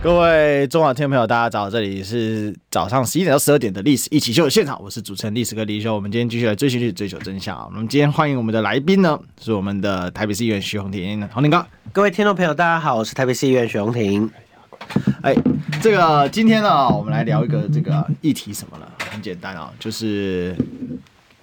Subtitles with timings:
[0.00, 1.68] 各位中广听众朋友，大家早！
[1.68, 5.92] 这里是早上十一点到十二点的《历史一起秀》的现场，我是主持人历史哥李修。
[5.92, 7.64] 我们今天继续来追寻历史，追求真相啊！
[7.68, 11.66] 我们今天欢迎我们的来宾呢，是我们的台北市议员徐宏庭，宏庭哥。
[11.92, 14.30] 各位听众朋友，大家好，我是台北市议员徐宏庭。
[15.20, 15.34] 哎，
[15.82, 18.86] 这个今天呢，我们来聊一个这个议题，什么呢？
[19.10, 20.54] 很简单啊，就是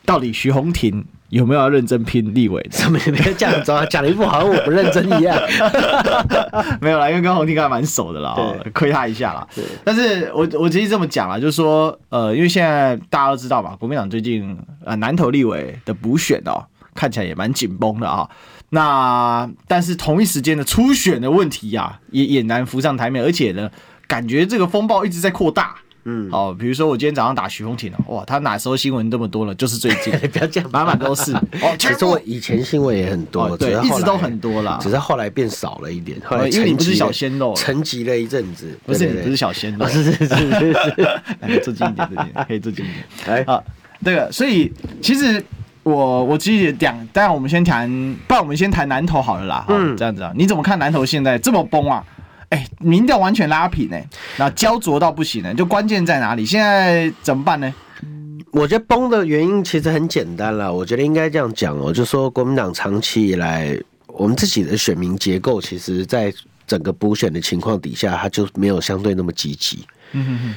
[0.06, 1.06] 到底徐宏庭。
[1.30, 2.66] 有没有要认真拼立委？
[2.72, 3.84] 怎么没有这样子啊？
[3.88, 5.36] 讲了一副好像我不认真一样。
[6.80, 8.38] 没有啦，因为跟宏庭还蛮熟的啦，
[8.74, 9.46] 亏他一下啦。
[9.84, 14.56] 但是我我直接这么讲啦，就是说，呃，因为现在大家都知道嘛，国民党最近
[14.86, 16.64] 呃南投立委的补选哦，
[16.94, 18.30] 看起来也蛮紧绷的啊。
[18.70, 23.70] 那但是同一时间的初选的问题呀、啊，也也难浮上台面，而且呢，
[24.08, 25.76] 感觉这个风暴一直在扩大。
[26.08, 29.56] 嗯，好，比如说我今天早上打徐宏庭了，哇，他哪时候新闻这么多了？
[29.56, 31.34] 就是最近， 不要这样，满满都是。
[31.62, 36.22] 哦，其实我以前新闻也很多，对，一直都很多啦，只是后来变少了一点。
[36.24, 38.78] 后来因为你不是小鲜肉，沉寂了一阵子。
[38.86, 40.74] 不是，你不是小鲜肉，是是是是
[41.48, 43.06] 是，坐 近一点，坐近，可以坐近一点。
[43.26, 43.64] 哎，啊，
[44.04, 45.44] 这个，所以其实
[45.82, 47.90] 我我其实讲，当然我们先谈，
[48.28, 49.66] 不然我们先谈南投好了啦。
[49.70, 52.04] 嗯，这样子啊，你怎么看南投现在这么崩啊？
[52.50, 56.46] 哎、民调完全拉平哎、欸，那焦灼到不行呢、就关键在哪里？
[56.46, 57.74] 现在怎么办呢？
[58.52, 66.34] 我觉得崩的原因其实很简单了，我觉得应该这样讲哦，就说国民党长期以来，我们自己的选民结构，其实在
[66.66, 69.86] 整个补选的情况底下，它就没有相对那么积极。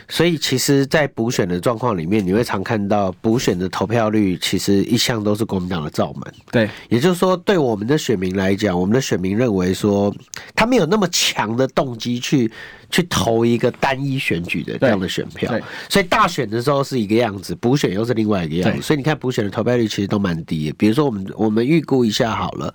[0.09, 6.23] 所以其实，在补选的状况里面，你会常看到补选的投票率其实一向都是国民党的罩门。
[6.50, 10.15] 对，也就是说，对我们的选民来讲，我们的选民认为说，
[10.55, 12.50] 他没有那么强的动机去
[12.91, 15.50] 去投一个单一选举的这样的选票。
[15.50, 18.82] 对，所以大选的时候是一个样子，补选又是另外一个样子。
[18.82, 20.77] 所以你看，补选的投票率其实都蛮低的。
[20.78, 22.72] 比如说，我们我们预估一下好了，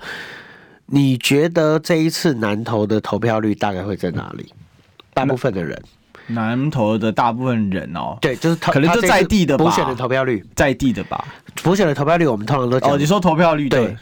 [0.86, 4.54] 你觉得这一次南投的投票率大概会在哪里？
[5.14, 5.82] 大部分的人。
[6.28, 9.66] 南投的大部分人哦，对，就是可能就在地的吧。
[9.66, 11.26] 补选的投票率，在地的吧。
[11.62, 12.92] 补选的投票率，我们通常都讲。
[12.92, 13.96] 哦，你说投票率对，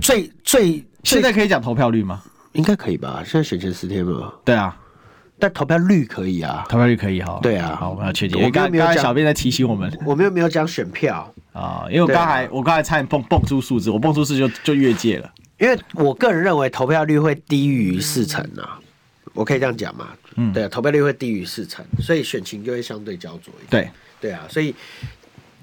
[0.00, 2.22] 最最现在可以讲投票率吗？
[2.52, 3.22] 应该可以吧？
[3.24, 4.32] 现在选前十天嘛。
[4.44, 4.76] 对啊，
[5.38, 7.38] 但投票率可以啊，投票率可以哈。
[7.42, 8.42] 对啊，好，我们要确定。
[8.42, 15.30] 我刚刚才小编在提醒我们，我们又没有讲选票啊，因为我刚才我刚才差点蹦蹦出数字，我蹦出数字就就越界了。
[15.58, 18.78] 因为我个人认为投票率会低于四成啊，
[19.32, 20.08] 我可以这样讲吗？
[20.36, 23.90] 嗯，对啊，投票率会低于四成，所以选情就会相对焦灼一点。
[24.20, 24.74] 对，对啊，所以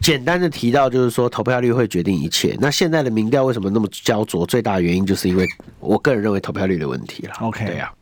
[0.01, 2.57] 简单的提到就是说，投票率会决定一切。
[2.59, 4.45] 那现在的民调为什么那么焦灼？
[4.45, 5.45] 最大的原因就是因为
[5.79, 7.33] 我个人认为投票率的问题了。
[7.41, 7.93] OK，对啊。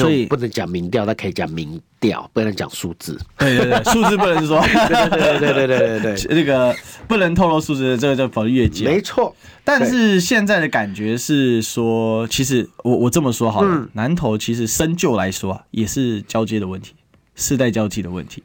[0.00, 3.18] 所以不能讲民调，他可以讲民调，不能讲数字。
[3.38, 4.60] 对对对， 数字不能说。
[4.60, 6.74] 对对对对对对对，这 个
[7.06, 8.84] 不能透露数字，这个叫法律越界。
[8.84, 16.94] 没错，但是现在的感觉是说，其实我我这么说好了，南投其实深旧来说啊，也是交接的问题，
[17.34, 18.42] 世代交替的问题。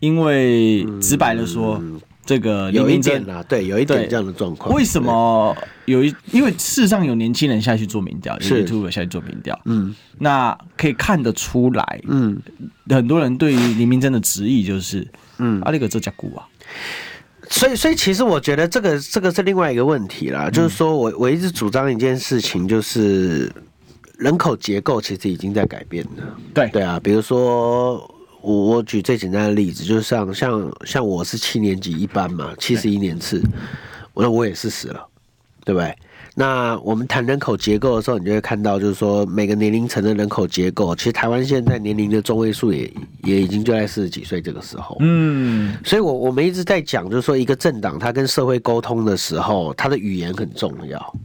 [0.00, 1.82] 因为直白的说，
[2.24, 5.56] 这个有一点啊，对，有一点这样的状况，为什么？
[5.86, 6.14] 有一？
[6.32, 12.40] 因为事实上有年轻人下去做民调，有 YouTuber 下去做民调，嗯，那可以看得出来，嗯，
[12.88, 15.06] 很多人对于林明真的质疑就是，
[15.38, 16.46] 嗯，阿里个这家股啊，
[17.48, 23.50] 所以，所以其实我觉得这个这个是另外一个问题啦，就是说我我一直主张一件事情，就是
[24.18, 26.68] 人口结构其实已经在改变了，对。
[26.68, 28.14] 对啊，比如说。
[28.42, 33.42] 我我举最简单的例子，就是像像像我是七年级一班嘛，七十一年次，
[34.14, 35.04] 我那我也是死了，
[35.66, 35.92] 对不对？
[36.38, 42.88] 那我们谈人口结构的时候，你就会看到，就是说每个年龄层的人口结构，其实台湾现在年龄的中位数也
[43.24, 51.16] 也已经就在四十几岁这个时候，嗯，所以我我们一直在讲，就是说一个政党它跟社会沟通的时候，它的语言很重要。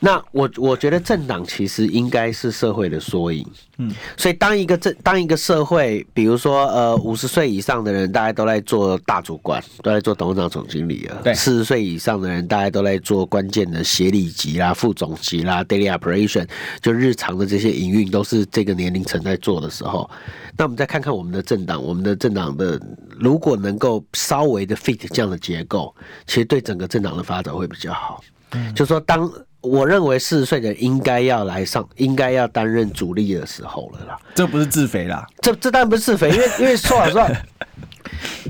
[0.00, 3.44] 那我我觉得政党其实应该是社会的缩影，
[3.78, 16.48] 嗯，所以当一个政当一个社会，比如说呃五十岁以上的人，大家都在做大主管，都在做董事长、总经理了，对，四十岁以上的人，大家都在做关键的协理级啦、副总级啦、daily operation，
[16.80, 20.08] 就日常的这些营运都是这个年龄层在做的时候，
[20.56, 22.80] 那我们再看看我们的政党，我们的政党的
[23.18, 25.92] 如果能够稍微的 fit 这样的结构，
[26.28, 28.22] 其实对整个政党的发展会比较好，
[28.52, 29.28] 嗯，就说当。
[29.68, 34.18] 我认为四十岁的人应该要来上，应该要担任主力的时候了啦。
[34.34, 37.28] 这不是自肥啦，这这当然不是自肥，因为 因为说老实话，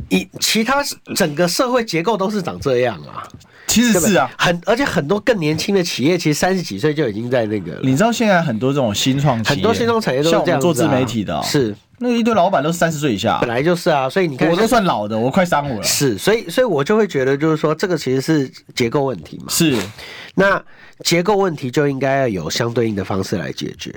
[0.08, 0.82] 你其他
[1.14, 3.26] 整个社会结构都是长这样啊。
[3.66, 7.78] 其实是啊，很而且很多更年轻的企业，其实三十几岁就已经在那个。
[7.82, 15.82] 你知道现在很多这种新创很多新创产业都是这样、做自媒体的、喔，是那一堆老板都是三十岁以下、啊，本来就是啊，所以你看，我都算老的，我快三五了。
[15.82, 19.44] 是，所以所以我就会觉得，就是说，这个其实是结构问题嘛。
[19.50, 19.76] 是，
[20.38, 20.64] 那
[21.00, 23.94] 结构问题就应该要有相对应的方式来解决，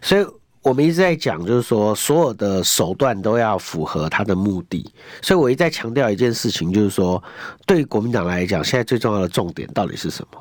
[0.00, 0.26] 所以。
[0.64, 4.88] 我们一直在讲，就是说所有的手段都要符合他的目的，
[5.20, 7.20] 所以我一再强调一件事情，就是说，
[7.66, 10.40] 对于国民党来讲，现在最重要的重点到底是什么？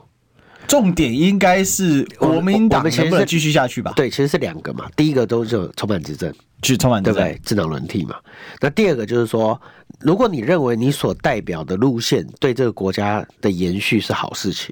[0.67, 3.93] 重点应该是国民党能不能继续下去吧？
[3.95, 4.87] 对，其实是两个嘛。
[4.95, 6.31] 第一个都是重返执政，
[6.61, 7.41] 去重返执政，对不对？
[7.43, 8.15] 政党轮替嘛。
[8.59, 9.59] 那第二个就是说，
[10.01, 14.71] 如果你认为你所代表的路线对这个国家的延续是好事情。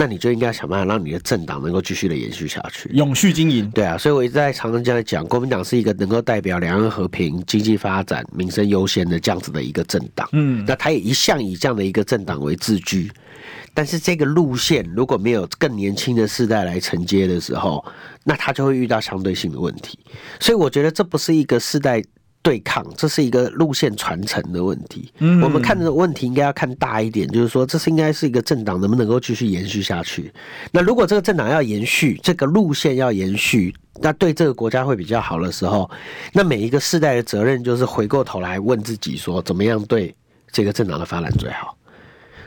[0.00, 3.70] 那你就应该想办法让你的政党能够继续的延续下去，永续经营。
[3.72, 10.26] 对啊，所以我一直在常常这样讲，国民党是一个能够代表两岸和平、经济发展、民生优先的这样子的一个政党。
[10.32, 13.12] 嗯，那他也一向以这样的一个政党为自居。
[13.74, 17.84] 但是这个路线如果没有更年轻的世代来承接的时候，
[18.24, 19.98] 那他就会遇到相对性的问题。
[20.40, 22.02] 所以我觉得这不是一个世代。
[22.42, 25.12] 对抗，这是一个路线传承的问题。
[25.18, 30.32] 嗯，我们看这个问题应该要看大一点，就是说，这是应该是一个政党能不能够继续延续下去。
[30.72, 35.90] 那如果这个政党要延续，这个路线要延续，那对这个国家会比较好的时候，
[36.32, 40.14] 那每一个世代的责任就是回过头来问自己说，怎么样对
[40.50, 41.76] 这个政党的发展最好。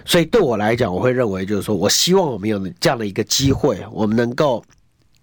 [0.06, 4.64] 所以对我来讲，我会认为就是说，我希望我们有这样的一个机会，我们能够。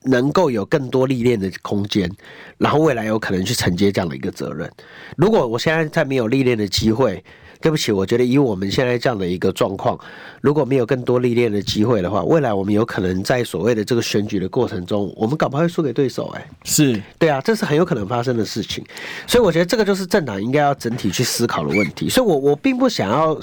[0.04, 2.10] 能够有更多历练的空间，
[2.58, 4.70] 然后未来有可能去承接这样的一个责任。
[5.16, 7.22] 如果我现在再没有历练的机会，
[7.60, 9.98] 对不起，我觉得以我们现在这样的一个状况，
[10.40, 16.28] 如果没有更多历练的机会的话，未来我们有可能在所谓的这个选举的过程中，我们搞不好会输给对手。
[16.34, 18.82] 哎，是对啊，这是很有可能发生的事情。
[19.26, 22.08] 所以我觉得这个就是政党应该要整体去思考的问题。
[22.08, 23.38] 所以我我并不想要。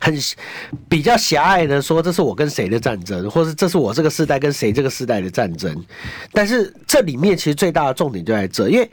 [0.00, 0.14] 很
[0.88, 5.84] 比较狭隘的说，这是我跟谁的战争，或是这是我这个世代跟谁这个世代的战争。
[6.32, 8.90] 但是这里面其实最大的重点就在这，因为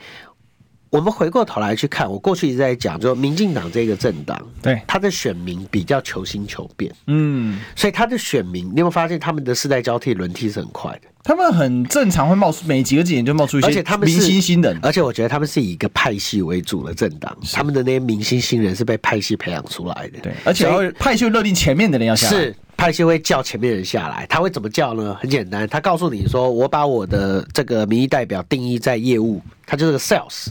[0.90, 11.08] 我们回过头来去看，我过去一直在讲，就民进党这个政党，对他的选民比较求新求变，嗯，所以他的选民，你有没有发现他们的世代交替轮替是很快的？
[11.24, 20.20] 他们很正常，会冒出每几个几年就冒出一些，而且他们明星新人，而且我觉得他们是以一个派系为主的政党，他们的那些明星新人是被派系培养出来的。
[20.20, 20.66] 对，而且
[20.98, 24.26] 派系会勒令前面的人要下来，是派系会叫前面的人下来。
[24.26, 25.16] 他会怎么叫呢？
[25.18, 30.48] 很简单，他告诉你说：“我把我的这个民意代表定义在业务，他就是个 sales。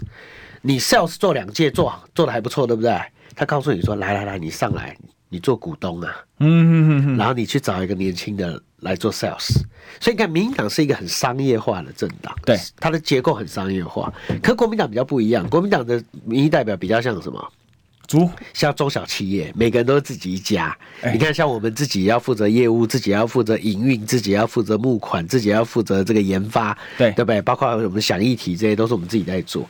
[0.63, 2.99] 你 sales 做两届做做的还不错，对不对？
[3.35, 4.95] 他告诉你说：来来来，你上来，
[5.33, 9.47] 你做股东啊，嗯然后你去找一个年轻的。”来做 sales，
[10.01, 14.13] 所以你看，民进党是一个很商业化的政党，对，它的结构很商业化。
[14.41, 17.53] 可国民党比较不一样，国民党的民意代表比较像什么？
[18.07, 20.77] 猪，像中小企业，每个人都是自己一家。
[21.03, 27.41] 欸、你看，像我们自己要负责业务，自己要负责营运，自己要负责募款，自己要负责这个研发，对，对不对？
[27.41, 29.65] 包括我们想议题这些，都是我们自己在做。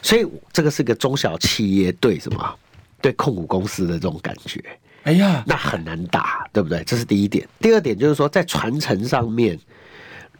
[0.00, 2.58] 所以这个是个中小企业对什么？
[3.02, 4.58] 对控股公司的这种感觉。
[5.04, 6.82] 哎呀，那很难打，对不对？
[6.84, 7.46] 这是第一点。
[7.60, 9.58] 第二点就是说，在传承上面，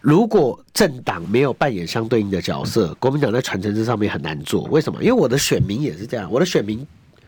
[0.00, 4.62] 如果政党没有扮演相对应的角色，国民党在传承这上面很难做。
[4.64, 4.98] 为什么？
[5.02, 6.86] 因为我的选民也是这样，我的选民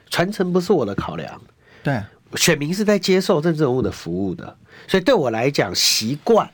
[0.08, 1.40] 传承不是我的考量。
[1.82, 2.02] 对，
[2.36, 4.56] 选民是在接受政治人物的服务的，
[4.88, 6.50] 所以对我来讲，习惯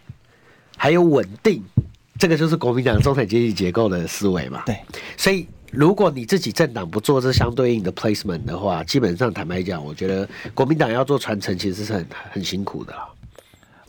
[0.77, 1.63] 还有稳定，
[2.19, 4.65] 这个就是国民党中产阶级结构的思维嘛。
[4.67, 4.77] 对，
[5.17, 5.47] 所以。
[5.73, 12.95] 如果你自己政党不做这相对应的 placement 的话，基本上坦白讲，我觉得国民党要做传承，其实是很很辛苦的。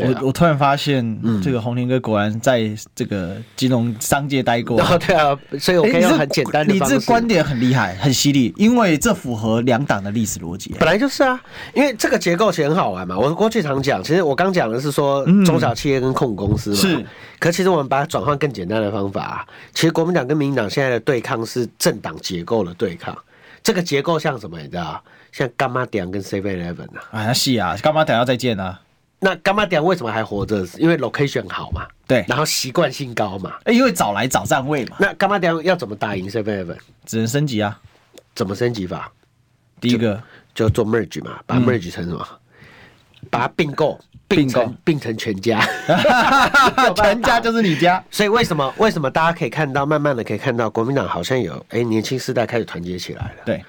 [0.03, 4.81] 我我突然发现，这个红林哥果然在这个金融商界待过。
[4.81, 6.73] 哦， 对啊，所以我可以用很简单的。
[6.73, 10.75] 你这观点很厉害，很犀利，因为这符合两党的历史逻辑。
[10.79, 11.41] 本来就是啊，
[11.73, 13.17] 因为这个结构其实很好玩嘛。
[13.17, 16.75] 我过去常讲，其实我刚讲的是说中小企业跟控股公司嘛。
[16.75, 17.05] 是。
[17.39, 23.17] 可其实我们把它转换更简单的方法，啊其实国民党跟民进党现在的对抗是政党结构的对抗。
[23.61, 24.59] 这个结构像什么？
[24.59, 25.01] 你知道？
[25.31, 27.01] 像干妈店跟 Seven Eleven 啊。
[27.11, 28.79] 啊，是啊，柑仔店要再见啊。
[29.23, 30.67] 那干妈店为什么还活着？
[30.77, 34.97] 因为 location 好嘛，对，然后习惯性高嘛，因为早来早占位嘛。
[34.99, 36.77] 那干妈店要怎么打赢 Seven Eleven？
[37.05, 37.79] 只能升级啊。
[38.35, 39.09] 怎么升级法？
[39.79, 40.21] 第一个
[40.53, 42.27] 就，就做 merge 嘛，把 merge 成什么？
[43.21, 45.65] 嗯、把它并购，并购并成全家，
[46.97, 48.03] 全家就是你家。
[48.11, 53.43] 所以为什么为什么大家可以看到，慢慢的可以看到国民党好像有哎、欸、年轻世代开始团结起来了。
[53.45, 53.63] 对。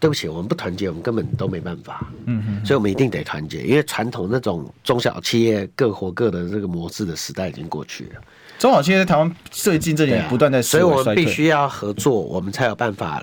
[0.00, 2.06] 对不起，我们不团结，我们根本都没办法。
[2.26, 8.20] 嗯嗯，所以我们一定得团结，因为传统那种中小企业各活各的这个模式的时代已经过去了。
[8.58, 13.22] 中小企业在台湾最近这几年不断在、啊，所以我们必须要合作，我们才有办法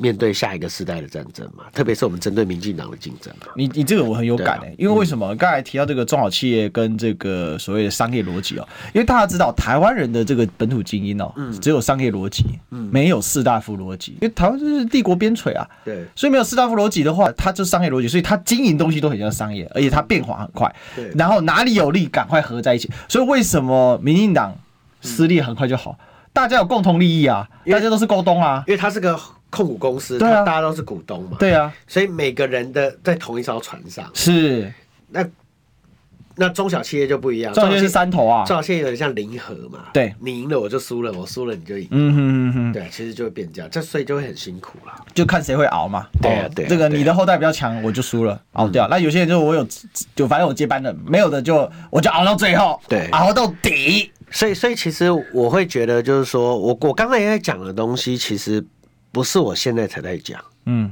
[0.00, 3.48] 面对下一个时代的战争嘛，特别是我们针对民进党的竞争嘛。
[3.56, 5.34] 你你这个我很有感诶、欸，因为为什么？
[5.36, 24.56] 刚、嗯、才提到这个中小企业跟这个所谓的商业逻辑哦，因为大家知道台湾人的这个本土精英哦，嗯，只有商业逻辑，嗯，没有士大夫逻辑，因为台湾就是帝国边陲啊，对，所以没有士大夫逻辑的话，它就是商业逻辑，所以它经营东西都很像商业，而且它变化很快，对，然后哪里有利赶快合在一起，所以为什么民进党
[25.00, 25.98] 撕裂很快就好？
[26.32, 29.18] 大家有共同利益啊，大家都是沟通啊，因为它是个
[29.50, 34.10] 控股公司，对啊，大家都是股东嘛，对啊，所以每个人的在同一艘船上。
[34.14, 34.72] 是。
[35.10, 35.24] 那
[36.40, 48.86] 那中小企业就不一样，中小企业是三头啊，中小企业有点像零和嘛，对，你赢了我就输了，我输了你就赢，嗯哼嗯哼，对，其实就会变这样，这所以就会很辛苦了，就看谁会熬嘛，对啊对，这个你的后代比较强，我就输了，熬掉。
[48.88, 49.66] 那有些人就我有，
[50.14, 54.12] 就反正我接班的，没有的就我就熬到最后，对，熬到底。
[54.30, 58.62] 所以，所以其实我会觉得，就是说我我刚才也在讲的东西，其实
[59.18, 60.40] 不是我现在才在讲。
[60.66, 60.88] 嗯，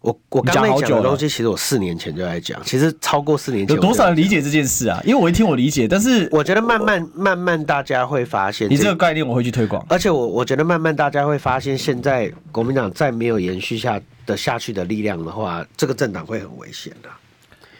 [0.00, 2.62] 我我刚才讲的东西，其实我四年前就在讲。
[2.62, 5.00] 其实超过四年前，有多少人理解这件事啊？
[5.04, 9.84] 因为我一听我理解，但是我觉得慢慢慢慢大家会发现，你这个概念我会去推广。
[9.88, 17.08] 而且我我觉得慢慢大家会发现，现在国民党再没有延续下的下去的力量的话，这个政党会很危险的。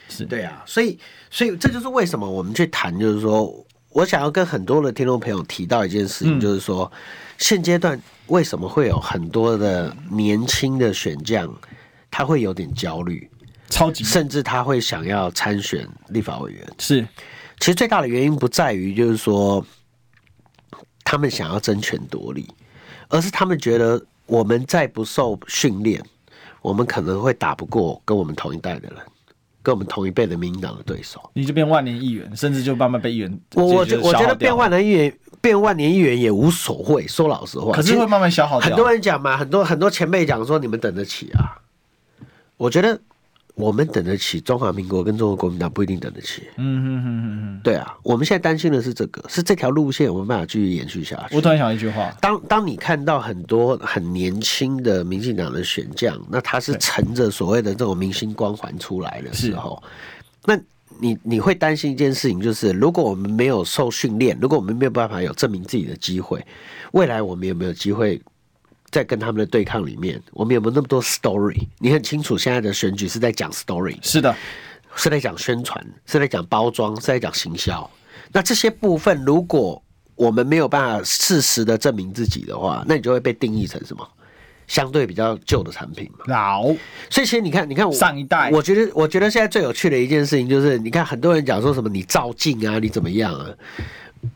[0.09, 0.99] 是对啊，所以
[1.31, 3.65] 所以这就是为什么我们去谈，就是说。
[3.95, 6.91] 我想要跟很多的听众朋友提到一件事情，就是说，
[7.37, 7.97] 现阶段
[8.27, 11.49] 为什么会有很多的年轻的选将，
[12.11, 13.29] 他会有点焦虑，
[13.69, 16.67] 超级，甚至他会想要参选立法委员。
[16.77, 17.07] 是，
[17.61, 19.65] 其实最大的原因不在于就是说，
[21.05, 22.45] 他们想要争权夺利，
[23.07, 26.03] 而是他们觉得我们再不受训练，
[26.61, 28.97] 我们可能会打不过跟我们同一代的人。
[29.65, 33.39] 跟我们同一辈的民进党的对手，你就变万年议员，甚至就慢慢被议员。
[33.55, 37.07] 我我觉我觉得变万年议员，变万年议员也无所谓。
[37.07, 38.69] 说老实话，可是会慢慢消耗掉。
[38.69, 41.57] 很多人讲嘛，很多很多前辈讲说，你们等得起啊？
[42.57, 43.01] 我觉得。
[43.55, 46.43] 我们等得起中华民国跟中国国民党不一定等得起。
[46.57, 51.35] 嗯哼哼哼哼，对啊，我们现在担心的是这个，是这条路线我们办法继续延续下去。
[51.35, 59.81] 我突然想一句话：当当你看到很多很年轻的民进党的选将，那他是乘着所谓的这种明星光环出来的时候，
[60.43, 60.59] 那
[60.99, 66.45] 你你会担心一件事情，就是如果我们没有受训练，如果我们没有办法有证明自己的机会，
[66.91, 68.21] 未来我们有没有机会？
[68.91, 71.67] 在跟他们的对抗里面，我们有没有那么多 story？
[71.79, 74.35] 你很清楚，现在的选举是在讲 story，是的，
[74.95, 77.89] 是在讲宣传，是在讲包装，是在讲行销。
[78.31, 79.81] 那这些部分，如果
[80.15, 84.07] 我们没有办法事实的证明自己的话，那你就会被定义成什么？
[84.67, 86.25] 相对比较旧的产品嘛。
[86.27, 86.63] 老，
[87.09, 93.45] 所以其实你看，你看我上一代，我觉得，我觉得现在最有趣的一件事情就是，你看很多人讲说什么你照镜啊，你怎么样啊？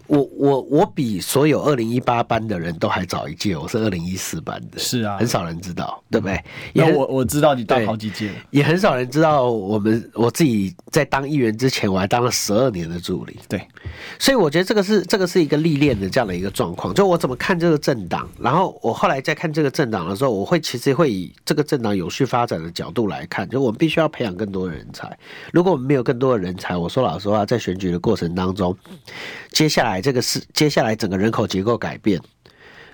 [0.10, 6.44] 我我我比所有二零一八班的人都还早一届，我是二零一四班的，是啊，很少人知道，对不对？
[6.74, 13.62] 因为我我知道你当好几届，也很少人知道我们我自己在当议员之前，我还当了十二年的助理，对，
[14.18, 16.92] 所以我觉得这个是这个是一个历练的这样的一个状况。
[16.92, 25.16] 就我怎么看这个政党，然后我后来在看这个政党的时候，我会其实会以这个政党有序发展的角度来看，就我们必须要培养更多的人才。
[25.54, 28.76] 如果我们没有更多的人才，我说老实话，在选举的过程当中，
[29.52, 30.42] 接下来这个是。
[30.54, 32.20] 接下来整个人口结构改变，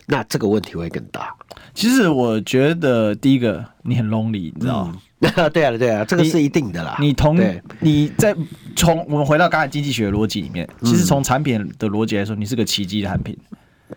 [0.06, 1.36] 那这个问题会更大。
[1.74, 4.96] 其实我觉得第一个你很 lonely，你知道吗？
[5.20, 6.96] 嗯、 对啊，对啊，这个是一定的啦。
[7.00, 7.38] 你同
[7.80, 8.36] 你在
[8.76, 13.38] 从我们回到刚才经济学的逻辑里面，其实从产品的逻辑来说，你是个奇迹的产品。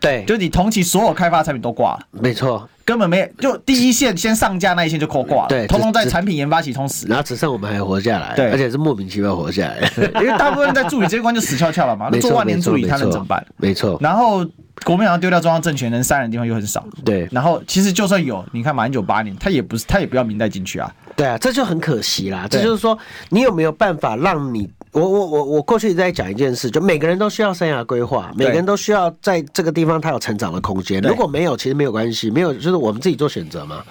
[0.01, 9.93] 对，就你同期所有开发产品都挂了，没错，根本没就第一线先上架那一线就扣挂了，对，通通在产品研发期通死，然后只剩我们还活下来，对，而且是莫名其妙活下来，
[10.23, 13.47] 因为大部分人在助理这一关就死翘翘了嘛， 那做万年助理他能怎么办？
[13.59, 14.43] 没错，然后
[14.85, 22.97] 国民党丢掉中央政权能杀人的地方又很少，对，然后其实就算有，你看马英九八年他也不是他也不要明代进去啊，对啊，这就很可惜啦，这就是说
[23.29, 24.71] 你有没有办法让你。
[24.93, 31.03] 我我我我过去在讲一件事，就每个人都需要生涯规划，每个人都需要在这个地方他有成长的空间。
[31.03, 33.83] 如果没有，其实没有关系，没有就是我们自己做选择嘛，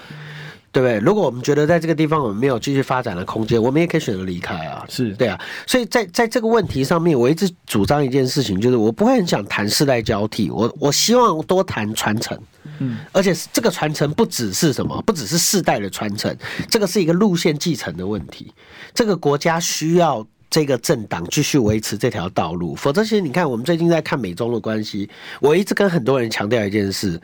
[0.77, 0.99] 对不对？
[0.99, 4.85] 如果我们觉得在这个地方我们没有继续发展的空间，我们也可以选择离开啊。
[4.87, 12.39] 是对啊，所以在在这个问题上面，我一直主张一件事情，就是我不会很想谈世代交替，我我希望多谈传承。
[12.77, 16.37] 嗯，而且这个传承不只是什么，不只是世代的传承，
[16.69, 18.53] 这个是一个路线继承的问题。
[18.93, 20.23] 这个国家需要。
[20.49, 25.09] 这个政党继续维持这条道路，否则其实你看，我们最近在看美中的关系，
[25.41, 27.21] 我一直跟很多人强调一件事，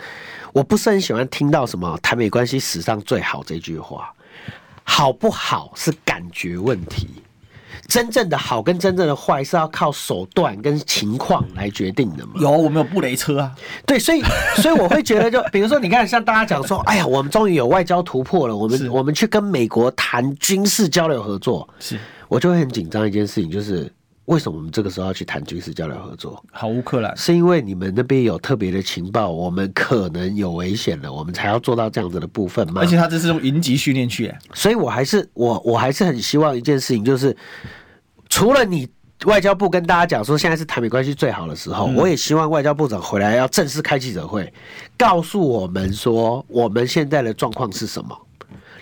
[0.51, 4.13] 我不是很喜欢听到什么台美关系史上最好这句话，
[4.84, 7.23] 好不好是感觉问题。
[7.94, 12.32] 真正的好跟真正的坏是要靠手段跟情况来决定的嘛？
[12.40, 13.52] 有，我们有布雷车啊。
[13.86, 14.24] 对，所以
[14.56, 23.94] 所以我会觉得，就 比如说，你看，像大家讲说，哎呀，我们终于有外交突破了，我们我们去跟美国谈军事交流合作，是，我就会很紧张一件事情，就是。
[24.28, 26.42] 为什么我们这个时候要去谈军事交流合作？
[26.50, 32.80] 好乌克兰是因为你们那边有特别的情报，我们可能有危险了，我们才要做到这样子的部分吗？
[32.82, 37.36] 而且他这是用营级训练去，所以我还是我我还是很希望一件事情，就是
[38.34, 38.90] 除了你
[39.25, 44.52] 外交部跟大家讲说现在是台美关系最好的时候，我也希望外交部长回来要正式开记者会，
[44.98, 48.18] 告诉我们说我们现在的状况是什么。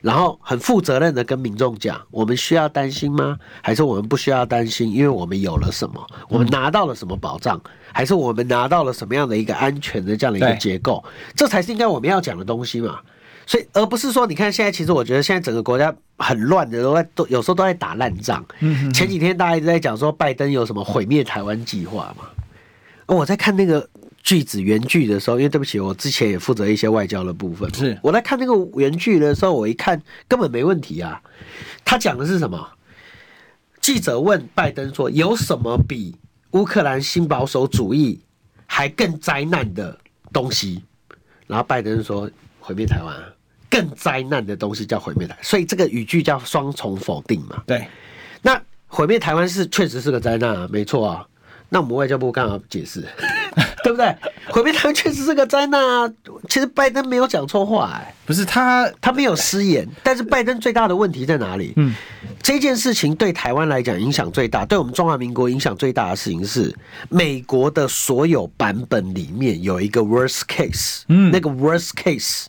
[0.02, 3.38] 然后很负责任的跟民众讲，我们需要担心吗？
[3.62, 4.90] 还是我们不需要担心？
[4.90, 6.08] 因为我们有了什么？
[6.30, 7.62] 我们拿到了什么保障？
[7.92, 11.04] 还是我们拿到了什么样的一个安全的这样的一个结构？
[11.36, 13.02] 这才是应该我们要讲的东西嘛。
[13.46, 18.46] 所以，而不是说，你看现在，其实我觉得现在整个国家很乱的，都在都有时候都在打烂仗。
[18.94, 22.26] 前几天大家一直在讲说，拜登有什么毁灭台湾计划嘛？
[23.08, 23.90] 我在看那个。
[24.24, 27.68] 句子原句的时候，因为对不起，我之前也负责一些外交的部分。
[27.74, 31.20] 是我在看那个原句的时候，我一看根本没问题啊。
[31.84, 32.70] 他讲的是什么？
[33.82, 36.16] 记者问拜登说：“有什么比
[36.52, 38.22] 乌克兰新保守主义
[38.68, 39.98] 还更灾难的
[40.32, 40.84] 东西？”
[41.48, 42.30] 然后拜登说
[42.62, 43.16] ：“毁灭台湾。”
[43.72, 47.64] 更灾难的东西叫毁灭台，所以这个语句叫双重否定嘛？
[47.66, 47.88] 对。
[48.44, 51.26] 那毁灭台湾是确实是个灾难啊，没错啊。
[51.74, 53.02] 那我们外交部干嘛解释？
[53.82, 54.14] 对不对？
[54.50, 56.14] 毁灭台湾确实是个灾难啊！
[56.50, 59.88] 其实拜登没有讲错话，哎，不是他，他没有失言。
[60.04, 61.74] 但是拜登最大的问题在哪里？
[61.78, 61.96] 嗯，
[62.44, 66.76] 这件事情对台湾来讲影响最大，对我们中华民国影响最大的事情是，
[67.10, 72.46] 美国的所有版本里面有一个 worst case，嗯，那个 worst case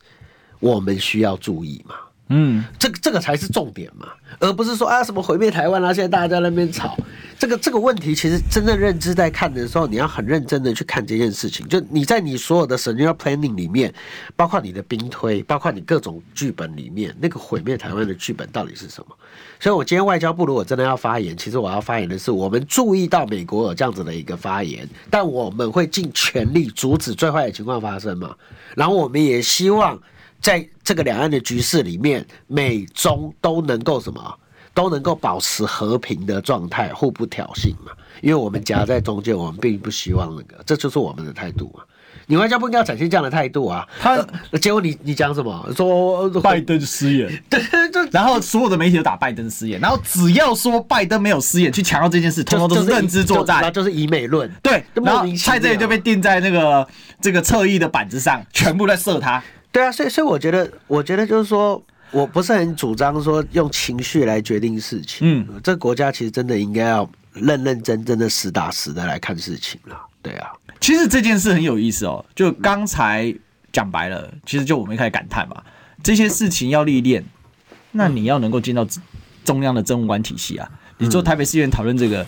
[0.62, 1.96] 我们需要注意嘛。
[2.34, 6.96] 嗯，这个这个才是重点嘛，而不是说啊什么毁灭台湾啊，现在大家在那边吵，
[7.38, 11.68] 这个这个问题其实真正认知在看的时候，你要很认真的去看这件事情。
[11.68, 13.92] 就你在你所有的 scenario planning 里面，
[14.34, 19.14] 包括你的兵推，包括你各种剧本里面，那个毁灭台湾的剧本到底是什么？
[19.60, 28.34] 所以我今天外交部如果真的要发言，其实我要发言的是，我们注意到美国有这样子的一个发言，但我们会尽全力阻止最坏的情况发生嘛。
[28.74, 30.00] 然后我们也希望。
[30.42, 34.38] 在这个两岸的局势里面，美中都能够什么？
[34.74, 37.92] 都能够保持和平的状态，互不挑衅嘛。
[38.22, 41.84] 因为我们夹在中间，我们并不希望那个，这就是我们的态度嘛。
[42.26, 43.86] 你外交部应该要展现这样的态度啊。
[44.00, 44.16] 他
[44.58, 45.68] 结果你你讲什么？
[45.76, 47.60] 说拜登失言， 对，
[48.10, 54.50] 然后所有的媒体都打拜登失言，然后只要说拜登没有失言，去强调这件事，通通都是认知作战，那就是以美论。
[54.62, 56.88] 对，然后蔡这里就被定在那个
[57.20, 59.42] 这个侧翼的板子上，全部在射他。
[59.72, 65.20] 对啊，所以所以我觉得，我觉得就是说，我不是很主张说用情绪来决定事情。
[65.22, 69.98] 嗯，这个国家其实真的应该要认认真真的实打实的来看事情了。
[70.20, 72.24] 对啊，其实这件事很有意思哦。
[72.34, 73.34] 就刚才
[73.72, 75.62] 讲白了，其实就我们一开始感叹嘛，
[76.02, 77.24] 这些事情要历练，
[77.92, 78.86] 那你要能够进到
[79.44, 80.70] 中央的政务官体系啊。
[80.98, 82.26] 你做台北市议员讨论这个。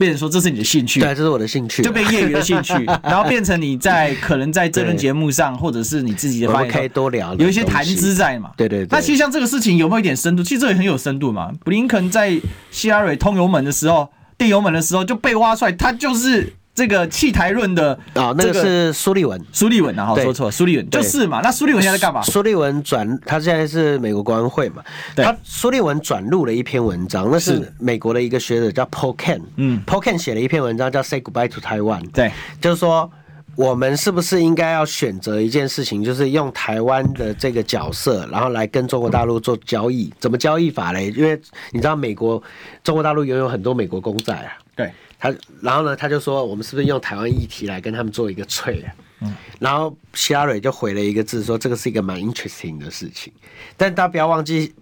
[0.00, 2.72] 变成说这是你的兴趣，对，这是我的兴趣，就变业余的兴趣，
[3.04, 8.50] 然后变成你在可能在这轮节目上，或者是你自己的发言，可以多聊，有一些谈资在嘛。
[8.56, 8.88] 对，对对。
[8.90, 10.42] 那其实像这个事情有没有一点深度？
[10.42, 11.52] 其实这也很有深度嘛。
[11.62, 14.08] 布林肯在希拉蕊通油门的时候，
[14.38, 16.54] 电油门的时候就被挖出来，他就是。
[16.74, 20.88] 这个弃台论的啊，那个是苏立文，苏立文，然后说错，苏立文。
[20.88, 21.40] 就是嘛。
[21.42, 22.22] 那苏立文现在在干嘛？
[22.22, 24.82] 苏立文转，他现在是美国国安会嘛。
[25.16, 32.30] 他苏立文转录了一篇文章，那是美国的一个学者叫 Paul Ken，嗯，Paul Ken 写了一篇文章叫 Say Goodbye to Taiwan，对，
[32.60, 33.10] 就是说
[33.56, 40.12] 我们是不是应该要选择一件事情，就是用台湾的这个角色，然后来跟中国大陆做交易？
[40.18, 41.10] 怎么交易法嘞？
[41.10, 41.40] 因为
[41.72, 42.42] 你知道美国
[42.82, 44.90] 中国大陆拥有很多美国公债啊，对。
[45.22, 48.86] 他然后呢，他就说，我们是不是用台湾议题来跟他们做一个 trade？
[49.20, 53.30] 嗯，然后希拉蕊就回了一个字，说这个是一个蛮 interesting 的事情。
[53.76, 54.74] 但大家不要忘记，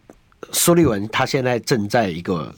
[0.53, 2.55] 苏利文他现在正在一个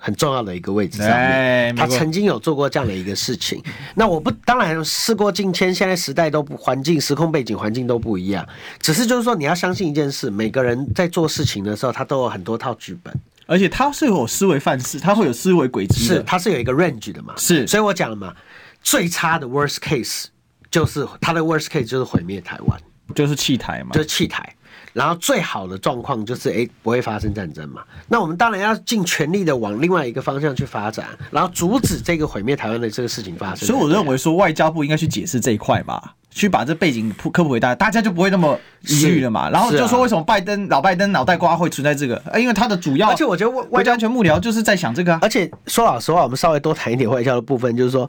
[0.00, 3.62] 很重要的一个位置上面，他曾经有做过这样的一个事情。
[3.94, 8.44] 那我不当然事过境迁，现在时代都不环境、时空背景、环境都不一样。
[8.80, 13.14] 只是就是说，你要相信一件事，每个人在做事情的时候，他都有很多套剧本。
[13.46, 17.34] 而且他是有思维范式，他会有思维轨迹，是，他是有一个 range 的嘛？
[17.36, 18.32] 是，所以我讲了嘛，
[18.80, 20.26] 最差的 worst case
[20.70, 22.80] 就是他的 worst case 就是毁灭台湾，
[23.12, 24.54] 就是弃台嘛，就是弃台。
[24.92, 27.82] 然后最好的状况就是哎、欸，不会发生战争嘛。
[28.08, 33.66] 那我们当然要尽全力的往另外一个方向去发展，然后阻止这个毁灭台湾的这个事情发生。
[33.66, 36.14] 所以我认为说外交部应该去解释这一块吧。
[36.32, 39.50] 去把这背景科普给大家，大家就不会那么疑虑了嘛。
[39.50, 42.22] 然后就说为什么拜登、啊、老拜登脑袋瓜会存在这个？
[42.38, 45.18] 因为他的主要，而且我觉得外交安全幕僚就是在想这个啊。
[45.22, 48.08] 而且说老实话，我们稍微多谈一点外交的部分，就是说。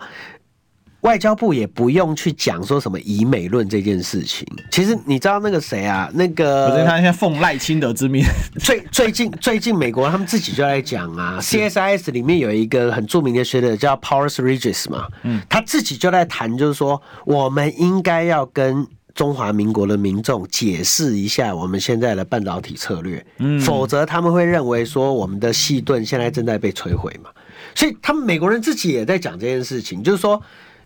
[1.02, 4.48] 外交部也不用去讲说什么以美论这件事情。
[4.70, 6.10] 其实你知道那个谁啊？
[6.14, 8.24] 那个他现在奉赖清德之命。
[8.62, 18.86] 最最近最近美国他们自己就在讲啊，CSIS 里面有一个很著名的学者叫 Powers Regis 嘛，嗯，他自己就在谈，就是说我们应该要跟
[19.16, 27.32] 中华民国的民众解释一下我们现在的半导体策略，嗯，否则他们会认为说我们的细盾现在正在被摧毁嘛。
[27.74, 30.40] 所以他们美国人自己也在讲这件事情，就是说。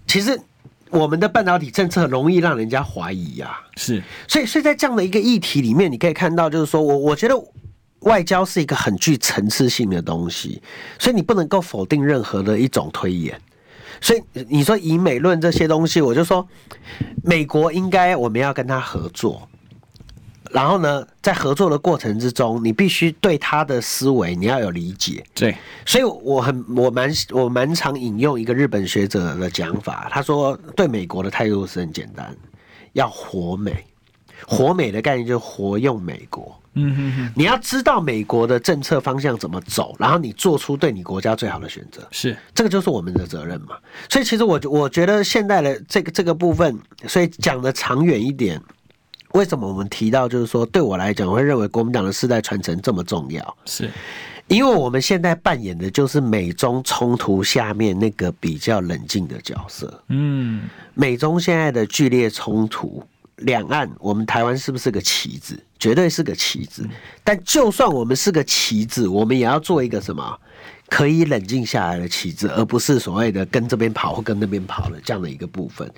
[0.08, 0.40] 其实
[0.90, 7.36] 我们的半导体政策容易让人家怀疑呀，是，所以所以在这样的一个议题里面，你可以看到，就是说我我觉得
[8.02, 10.62] 外交是一个很具层次性的东西，
[11.00, 13.40] 所以你不能够否定任何的一种推演。
[14.00, 16.48] 所以你说以美论这些东西，我就说
[17.24, 19.48] 美国应该我们要跟他合作。
[20.52, 25.24] 然后呢，在合作的过程之中，你必须对他的思维你要有理解。
[25.34, 25.56] 对，
[25.86, 32.36] 所以我很我蛮我蛮常引用一个日本学者的讲法，他说对美国的态度是很简单，
[32.94, 33.86] 要活美，
[34.46, 36.58] 活美的概念就是活用美国。
[36.78, 42.06] 嗯哼哼，你要知道美国的政策方向怎么走，然后你做出对你国家最好的选择。
[42.12, 43.78] 是，这个就是我们的责任嘛。
[44.10, 46.78] 所以其实我我觉得现在的这个这个部分，
[47.08, 48.62] 所以讲的长远一点。
[49.36, 53.58] 为什么我们提到就是说，对我来讲，我会认为国民党的世代传承这么重要？
[53.66, 53.92] 是，
[54.48, 60.02] 因为我们现在扮演的就是美中冲突下面那个比较冷静的角色。
[60.08, 63.04] 嗯，美中现在的剧烈冲突，
[63.36, 65.62] 两岸，我们台湾是不是个棋子？
[65.78, 66.88] 绝对是个棋子。
[67.22, 70.40] 但就算我们是个棋子，我们也要做一个什么？
[70.88, 75.92] 可以冷静下来的棋子，而不是所谓的跟这边跑或跟那边跑的这样的一个部分。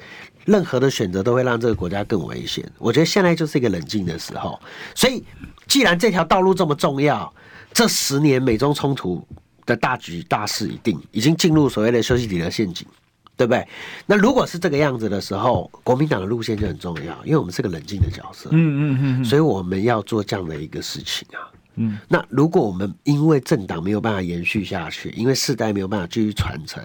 [0.47, 2.63] 任何的选择都会让这个国家更危险。
[2.79, 4.57] 我觉得现在就是一个冷静的时候。
[4.95, 5.21] 所以，
[5.67, 7.31] 既然这条道路这么重要，
[7.73, 9.21] 这十年美中冲突
[9.65, 12.88] 的大局大势已定，已经进入所谓的休息底的陷阱，
[13.36, 13.67] 对不对？
[14.05, 18.49] 那如果是这个样子的时候，国民党的路线就很重要，因为我们是个冷静的角色。
[18.53, 19.25] 嗯嗯嗯。
[19.25, 21.51] 所以我们要做这样的一个事情啊。
[21.75, 21.99] 嗯。
[22.07, 26.81] 那如果我们因为政党没有办法延续下去，因为世代没有办法继续传承。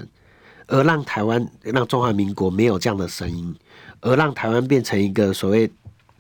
[0.67, 3.55] 而让台湾、让中华民国没有这样的声音，
[4.01, 5.71] 而让台湾变成一个所谓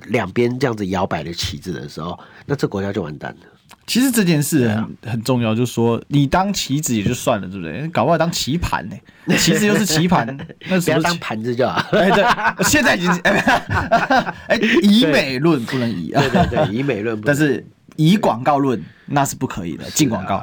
[0.06, 3.46] 两边这样子摇摆的旗子的时候，那这国家就完蛋了。
[3.84, 7.88] 其实这件事很很重要，就是说你当棋子也就算了，对不对？
[7.88, 9.36] 搞不好当棋盘呢？
[9.36, 10.26] 棋子又是棋盘，
[10.68, 11.74] 那不要当盘子就好。
[11.90, 13.10] 哎，对，现在已经
[14.46, 17.64] 哎， 以美论不能以啊，对对对，以美论，但是
[17.96, 20.42] 以广告论那是不可以的，进广告。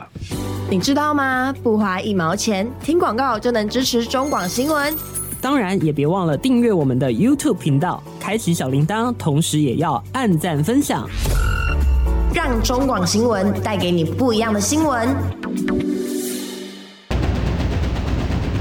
[0.69, 1.53] 你知道吗？
[1.63, 4.95] 不花一毛钱，听广告就能支持中广新闻。
[5.41, 11.09] 当然，也别忘了订阅我们的 YouTube 频道，开启小铃铛，同时也要按赞分享，
[12.33, 15.09] 让中广新闻带给你不一样的新闻。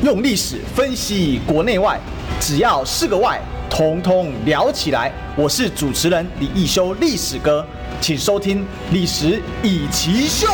[0.05, 1.99] 用历史分析国内外，
[2.41, 5.13] 只要是个“外”，统统聊起来。
[5.37, 7.67] 我是主持人李易修，历史哥，
[8.01, 8.61] 请收听
[8.93, 10.47] 《历史以奇秀》。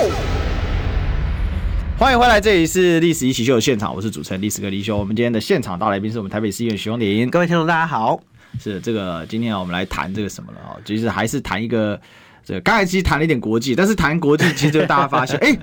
[1.98, 4.96] 欢迎回来，这里是历史一起秀的现场，我是主持人历史哥李修。
[4.96, 8.18] 我们今天的现场大来宾是我们台北市议员徐荣林，各位听众大家好。
[8.58, 10.76] 是这个今天啊，我们来谈这个什么了啊？
[10.84, 12.00] 其实还是谈一个
[12.44, 15.56] 这个，刚才其实谈了一点国际，但是谈国际其实大家发现， 哎，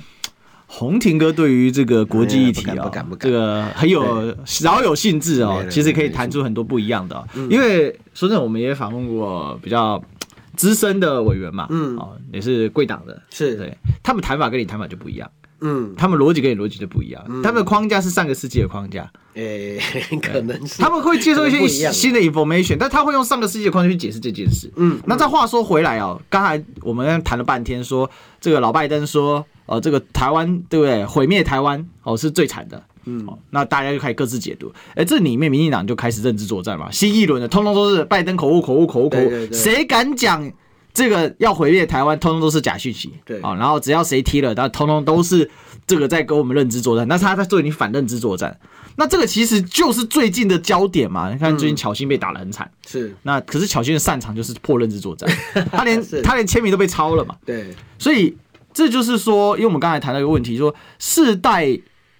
[0.67, 5.65] 宏庭哥对于这个国际议题啊，这个很有饶有兴致哦。
[5.69, 10.01] 其实可以谈出很多不一样的，因为说真的，我们也访问过比较
[10.61, 13.55] 资深的委员嘛，嗯，哦，也是贵党的，是。
[13.55, 15.27] 对，他们谈法跟你谈法就不一样。
[15.61, 24.71] 嗯，他们逻辑跟你逻辑就不一样，嗯、他们的框架是上个世纪的框架，诶、欸，可能是他们会接受一些新的 information，但他会用上个世纪的框架去解释这件事。
[24.75, 31.03] 嗯，那再话说回来哦，刚才我们谈了半天说，说这个老拜登说，呃，这个台湾对不对？
[31.05, 32.83] 毁灭台湾哦是最惨的。
[33.05, 34.71] 嗯，那大家就开始各自解读。
[34.89, 40.51] 哎、欸，这里面民进党就开始认知作战嘛，新一轮的通通都是拜登口误口误口误口误，谁敢讲？
[40.93, 43.13] 这个要毁灭台湾，通通都是假讯息。
[43.23, 45.49] 对啊，然后只要谁踢了，他通通都是
[45.87, 47.07] 这个在跟我们认知作战。
[47.07, 48.59] 那他在做你反认知作战。
[48.97, 51.31] 那这个其实就是最近的焦点嘛。
[51.31, 52.69] 你看最近巧芯被打得很惨。
[52.85, 53.15] 是。
[53.23, 55.29] 那可是巧芯的擅长就是破认知作战，
[55.71, 57.37] 他连他连签名都被抄了嘛。
[57.45, 57.73] 对。
[57.97, 58.35] 所以
[58.73, 61.67] 这就是说，因为我们刚才谈到一个问题，说世代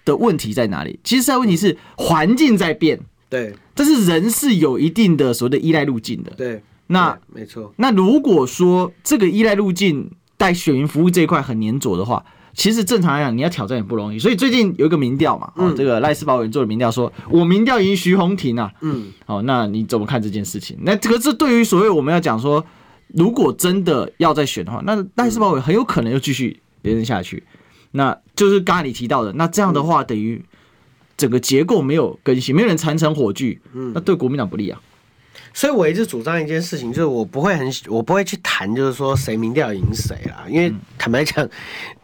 [0.06, 1.00] 的问题在哪里？
[1.04, 3.00] 其实现在问题是环境在变。
[3.30, 3.54] 对。
[3.74, 6.32] 但是人是有一定的所谓的依赖路径的。
[6.38, 6.62] 对。
[6.88, 7.74] 那没错。
[7.78, 14.20] 那如果说这个依赖路径在选民服务这一块很黏着的话，其其实正常来讲，你要挑战也不容易。
[14.20, 20.78] 所以最近有一个民调嘛，哦，这个赖斯堡委员做的民调说，我民调赢徐宏庭啊，嗯，好，那你怎么看这件事情？
[20.82, 22.66] 那这个是对于所谓我们要讲说，
[23.10, 27.44] 如果真的要再选的话，那赖斯堡委员很有可能又继续连任下去。
[27.92, 30.44] 那就是刚才你提到的，那这样的话等于
[31.16, 34.82] 整个结构没有更新，没有人传承火炬，嗯，那对国民党不利啊。
[35.54, 41.48] 所以我一直主张一件事情，就是我不会很，我不会去谈，就是说谁民调赢谁啦，因为坦白讲，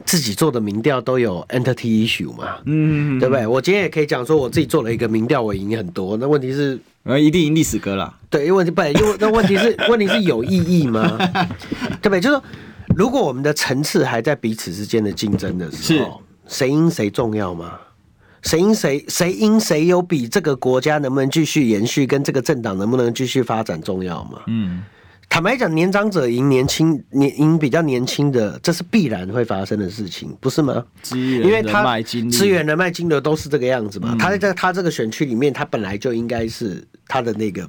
[0.05, 3.47] 自己做的民调都有 entity issue 嘛，嗯，对不对？
[3.47, 11.17] 我今天也可以讲说，我自己做了一个民调，我赢很多，那问题是，呃，一定赢历史哥啦，对，因为问题不，因为那问题是，问题是有意义吗？
[11.99, 12.21] 对不对？
[12.21, 12.43] 就是说，
[12.95, 17.79] 如果我们的层次还在彼此之间的竞争的时候，谁赢谁重要吗？
[18.43, 24.41] 谁赢谁，谁赢谁有比这个国家能不能继续延续，跟这个政党能不能继续发展重要吗？
[24.47, 24.83] 嗯，
[25.27, 30.85] 坦白讲，年长者赢年轻，年赢比较年轻的，这是必然会发生的事情，不是吗？
[31.01, 34.09] 资源、人脉、金资源、人脉、金流都是这个样子嘛。
[34.13, 37.67] 嗯、他在他这个选区里面，他本来就应该是他的那个，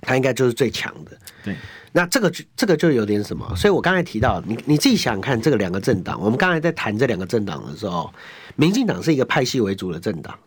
[0.00, 1.10] 他应该就是最强的。
[1.44, 1.54] 对。
[1.92, 8.12] 那这个就这个就有点什么，所以我刚才提到，你你自己想想看，这个两个政党，我们刚才在谈这两个政党的时候，
[8.56, 10.38] 民进党是一个派系为主的政党，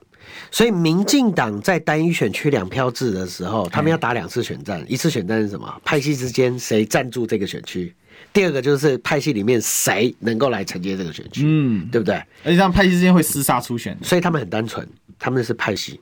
[0.51, 5.82] 所以民进党在单一选区两票制的时候，他们要打两次选战，一次选战是什么？
[5.84, 7.93] 派系之间谁占住这个选区？
[8.32, 11.41] 第二个就是派系里面谁能够来承接这个选区？
[11.43, 12.15] 嗯，对不对？
[12.43, 15.99] 而且这样派系之间会厮杀出选，所以他们很单纯，他们是派系。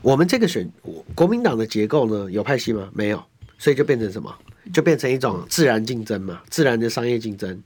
[0.00, 0.68] 我们这个选
[1.14, 2.88] 国民党的结构呢，有派系吗？
[2.94, 3.22] 没有，
[3.58, 4.34] 所以就变成什么？
[4.72, 7.62] 就变成一种自然竞争嘛，自然的商业竞争，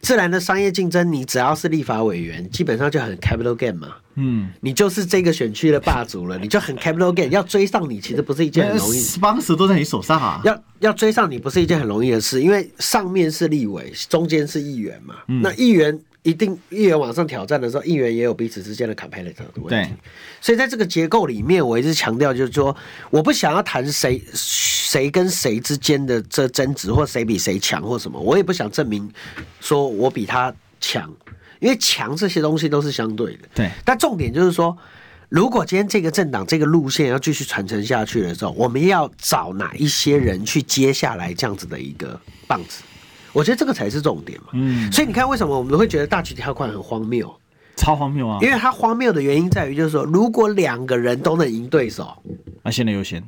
[0.00, 16.00] 自然的商业竞争，你只要是立法委员，基本上就很 capital gain 嘛，嗯，你就是这个选区的霸主了，你就很 capital gain，要追上你其实不是一件很容易，当时都在你手上啊，要要追上你不是一件很容易的事，因为上面是立委，中间是议员嘛，嗯、那议员。
[16.22, 19.68] 一定议员往上挑战的时候，议员也有彼此之间的 competitor 的问题。
[19.70, 19.88] 对，
[20.40, 22.76] 所以在这个结构里面，我一直强调就是说，
[23.08, 29.10] 我不想要谈谁谁跟谁之间的这争执，或谁比谁强或什么，我也不想证明
[29.60, 31.10] 说我比他强，
[31.58, 33.48] 因为强这些东西都是相对的。
[33.54, 34.76] 对，但重点就是说，
[35.30, 42.82] 如果今天这个政党这个路线要继续传承下去的时候，我们要找哪一些人去接下来这样子的一个棒子？
[43.32, 47.32] 我觉得这个才是重点嘛，嗯，所以你看，为什么我们会觉得大局条款很荒谬？
[47.76, 48.38] 超荒谬啊！
[48.42, 52.14] 因为它荒谬的原因在于，就是说，如果两个人都能赢对手，
[52.62, 53.22] 那现在优先。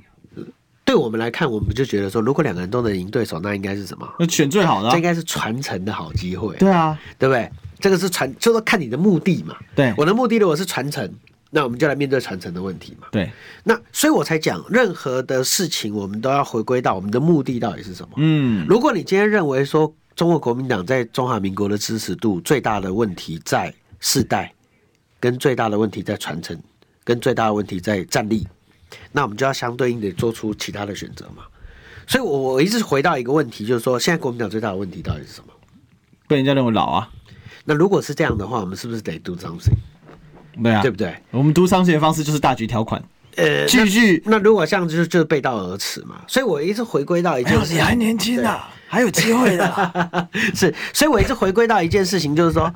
[0.84, 4.06] 对我们来看，我们就觉得说，如果两个人都能赢对手，那应该是什么？
[4.18, 6.54] 那选最好的，这应该是传承的好机会。
[6.56, 7.50] 对啊，对不对？
[7.78, 9.56] 这个是传，就是看你的目的嘛。
[9.74, 11.10] 对，我的目的如果是传承，
[11.54, 13.08] 那我们就来面对传承的问题嘛。
[13.12, 13.30] 对，
[13.62, 18.14] 那所以我才讲，任何的事情我们都要回归到我们的目的到底是什么。
[18.16, 24.50] 嗯，如果你今天认为说，中国国民党在中华民国的支持度最大的问题在世代，
[25.20, 26.58] 跟最大的问题在传承，
[27.04, 28.48] 跟最大的问题在战力，
[29.12, 31.44] 那我们就要相对应的做出其他的选择嘛。
[32.06, 35.52] 所以，我我一直回到一个问题，就是说，现在国民党最大的问题到底是什么？
[36.26, 37.10] 被人家认为老啊。
[37.64, 39.76] 那如果是这样的话，我们是不是得 do something？
[40.60, 41.14] 对啊，对不对？
[41.30, 43.02] 我们 do something 的方式就是大局条款。
[43.36, 44.32] 呃，继续那。
[44.32, 46.22] 那如果像就是就是背道而驰嘛。
[46.26, 48.68] 所以我一直回归到一件事情，你还年轻啊。
[48.86, 52.70] 还有机会的， 是，所以我一直回归到一件事情，就是说，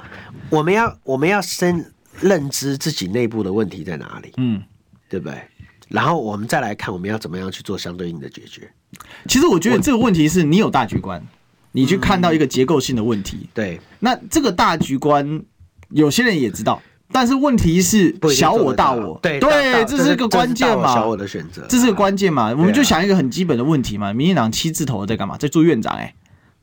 [0.48, 1.84] 我们要我们要先
[2.22, 4.62] 认知自己内部的问题在哪里，嗯，
[5.10, 5.38] 对不对？
[5.88, 8.66] 然后我们再来看我们要怎么样去做相对应的解决。
[9.28, 11.22] 其实我觉得这个问题是你有大局观，
[11.72, 15.42] 你去看到一个结构性的问题，嗯、对，那这个大局观
[15.90, 16.80] 有些人也知道。
[17.12, 20.92] 但是问题是小我大我，对对，这是个关键嘛？
[20.94, 22.50] 小我的选择，这是个关键嘛？
[22.50, 24.12] 我们就想一个很基本的问题嘛。
[24.12, 25.36] 民进党七字头在干嘛？
[25.38, 26.14] 在做院长哎，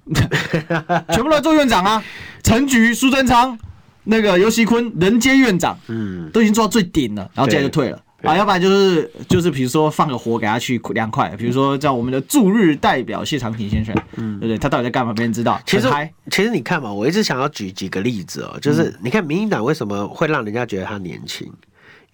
[1.09, 2.03] 全部都在做院长啊！
[2.43, 3.57] 陈菊、苏贞昌、
[4.03, 7.99] 那个尤熙坤，人皆院长，嗯，都已经做到最顶了，然后接着就退了。
[8.23, 14.57] 啊，要不然就是就是，比如说放个火给他去凉快，比如说叫我们的驻日代表谢长廷先生，嗯，对不对？
[14.57, 15.13] 他到底在干嘛？
[15.17, 15.61] 没人知道。
[15.65, 15.87] 其实，
[16.31, 21.51] 其实你看嘛，我一直想要举几个例子哦，就是你看民进党为什么会让人家觉得他年轻？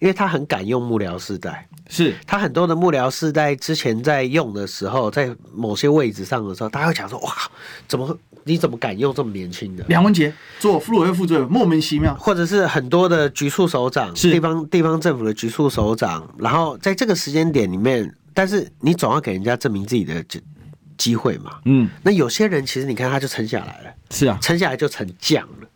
[0.00, 7.32] 因为他很敢用幕僚世代，是他很多的幕僚世代之前在用的时候，在某些位置上的时候，大家会讲说：哇，
[7.86, 8.18] 怎么
[8.50, 9.84] 你怎么敢用这么年轻的？
[9.86, 12.12] 梁文杰做副委会副主任，莫名其妙。
[12.16, 20.24] 或者是很多的局处首长，是地方地方政府的局处首长，然后在这个时间点里面，但是你总要给人家证明自己的
[20.98, 21.60] 机会嘛。
[21.64, 25.68] 嗯，那有些人其实你看他就撑下来了，是啊，撑下来就成将了。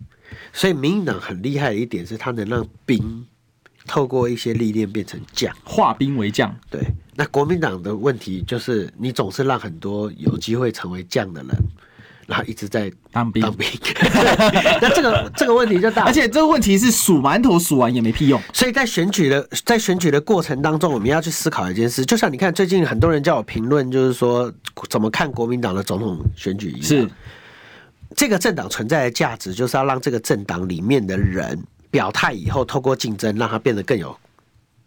[0.52, 3.24] 所以民进党很厉害的一点是，他能让兵。
[3.87, 6.56] 透过一些历练变成将，化兵为将。
[6.70, 6.80] 对，
[7.16, 11.50] 那国民党的问题就是，你总是让很多有机会成为将的人，
[12.26, 13.66] 然后一直在当兵当兵。
[14.80, 18.40] 那这个这个问题就大，而且这个问题是数馒头数完也没屁用。
[18.52, 24.52] 所以在选举的在选举的过程当中，我们要去思考一件事，就像你看最近很多人叫我评论，就是说
[24.88, 26.82] 怎么看国民党的总统选举一样。
[26.82, 27.08] 是
[28.16, 31.58] 这个政党存在的价值，就是要让这个政党里面的人
[31.90, 34.16] 表态以后，透过竞争让它变得更有。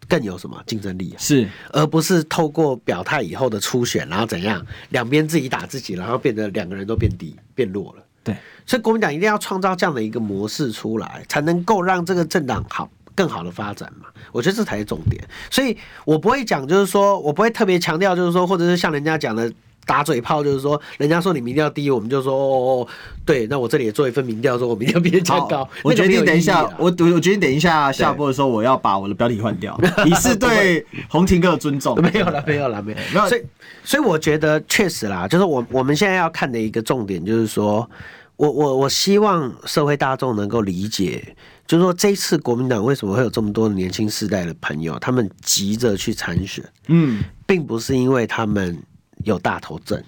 [0.08, 1.18] 更有什么竞争力啊？
[1.18, 8.02] 是，而不是透过表态以后的初选，然后怎样两边自己打自己，然后变得两个人都变低变弱了。
[8.24, 14.06] 对，所以国民党一定要创造这样的一个模式出来，才能够让这个政党好更好的发展嘛。
[14.32, 15.22] 我觉得这才是重点。
[15.50, 19.52] 所以我不会讲，就是说我不会特别强调，就是说，或者是像人家讲的。
[19.88, 22.86] 打嘴炮就是说，人家说你民调低，我们就说哦，
[23.24, 25.66] 对，那我这里也做一份民调，说我民调比人家高。
[25.82, 31.98] 我决定等一下，我我决定等一下下播的时候，我要把我的标题换掉，以 示对鸿廷哥的尊重。
[32.02, 32.98] 没有了，没有了，没有。
[33.14, 33.26] 没有。
[33.26, 33.42] 所以，
[33.82, 37.88] 所以我觉得确实啦，就是我我们现在要看的一个重点，就是说
[38.36, 41.34] 我我我希望社会大众能够理解，
[41.66, 48.78] 就是说这一次国民党为什么会有这么多年轻世代的朋友，他们急着去参选，嗯，并不是因为他们。
[49.24, 50.02] 有大头症，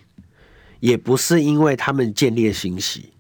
[0.81, 3.13] 也不是因为他们见猎心喜，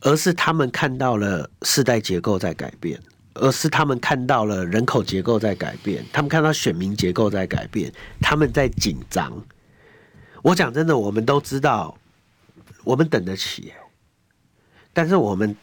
[0.00, 3.00] 而是他们看到了世代结构在改变，
[3.34, 9.32] 而是他们看到了人口结构在改变，他们看到选民结构在改变，他们在紧张。
[10.42, 11.96] 我讲真的，我们都知道，
[12.84, 13.72] 我们等得起，
[14.92, 15.56] 但是我们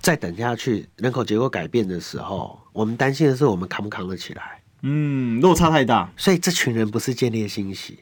[0.00, 4.60] 再等下去，人口结构改变的时候，我们担心的是我们扛不扛得起来？
[4.82, 8.00] 嗯，落差太大，所以这群人不是见猎心喜。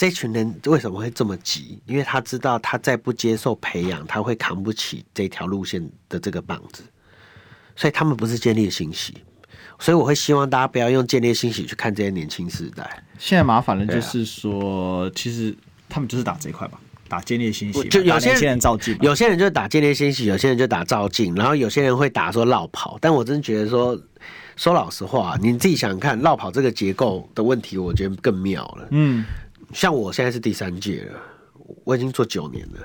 [0.00, 1.78] 这群人为什么会这么急？
[1.84, 6.82] 因为他知道他再不接受培养，他会扛不起这条路线的这个棒子，
[7.76, 9.12] 所以他们不是见猎心喜。
[9.78, 13.04] 所以我会希望大家不要用见猎心喜去看这些年轻世代。
[13.18, 15.54] 现在麻烦的就是说，啊、其实
[15.86, 22.96] 他们就是打这一块吧，打见猎心喜，就有些人照镜，有些人就打见猎心喜，有些人就打照镜，然后有些人会打说绕跑。
[23.02, 24.00] 但我真的觉得说，
[24.56, 28.88] 说老实话，你自己想想看，绕跑这个结构的问题，我觉得更妙了。
[28.92, 29.26] 嗯。
[29.72, 31.20] 像我现在是第三届了，
[31.84, 32.80] 我已经做九年了，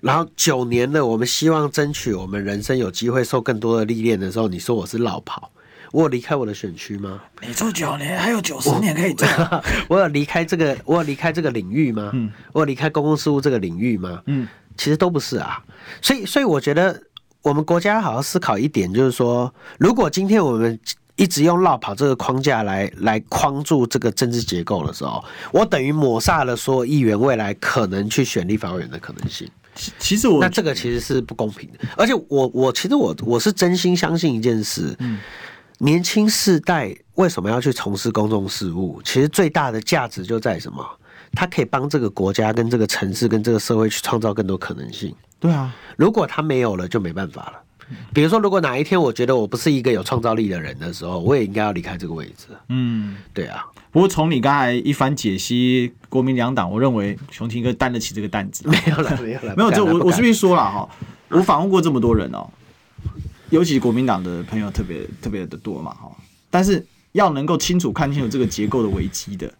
[0.00, 5.50] 然后九年了，我们希望争取我们人生有机会受更多的历练的时候，你说我是落跑，
[5.90, 7.20] 我有离开我的选区吗？
[7.42, 9.26] 你做九年还有九十年可以做，
[9.88, 12.10] 我有离开这个，我有离开这个领域吗？
[12.14, 14.22] 嗯，我有离开公共事务这个领域吗？
[14.26, 15.64] 嗯，其实都不是啊，
[16.00, 17.02] 所以所以我觉得
[17.42, 20.78] 我们国家好好思考一点，就是说，如果今天我们。
[21.18, 29.46] 一直用落跑这个框架来来框住这个政治结构的时候，我等于抹杀了所有议员未来可能去选立法委员的可能性。
[29.98, 35.18] 其实我那这个其实是不公平的，而且我我其实我我是真心相信一件事，嗯，
[35.78, 39.00] 年轻世代为什么要去从事公众事务？
[39.04, 40.84] 其实最大的价值就在什么？
[41.32, 45.14] 他可以帮这个国家、跟这个城市、跟这个社会去创造更多可能性。
[45.38, 47.62] 对啊，如果他没有了，就没办法了。
[48.12, 52.48] 比如说，如果哪一天我觉得我不是一个有创造力的人的时候，我也应该要离开这个位置。
[52.68, 53.64] 嗯，对啊。
[53.90, 58.62] 不过从你刚才一番解析国民两党，我认为熊廷哥担得起这个担子。
[58.68, 59.70] 没有了，没有了，没有。
[59.70, 60.88] 就我我是不是说了哈？
[61.30, 62.46] 我访问过这么多人哦，
[63.50, 66.10] 尤其国民党的朋友特别特别的多嘛哈。
[66.50, 69.52] 但是要能够清楚看清楚这个结构的危机的，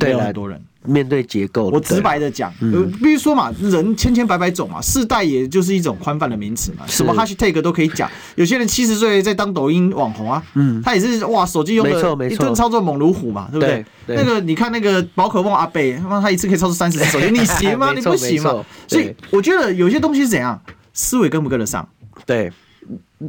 [0.00, 0.60] 没有很多人。
[0.84, 8.10] 面对结构，我直白的讲，嗯、比如说嘛，人千千百百种嘛，世代也就是一种宽泛的名词嘛，什么 hashtag 都可以讲。
[8.36, 13.84] 有些人七十岁在当抖音网红啊，嗯，他也是哇，手机用的一顿操作猛如虎嘛，对不对？
[14.06, 17.92] 对对，那个你看那个宝可梦阿贝，他妈他一次可以操作三十 只手机，你行吗？
[17.92, 18.64] 你不行吗？
[18.86, 20.58] 所以我觉得有些东西是怎样，
[20.94, 21.86] 思维跟不跟得上？
[22.24, 22.50] 对，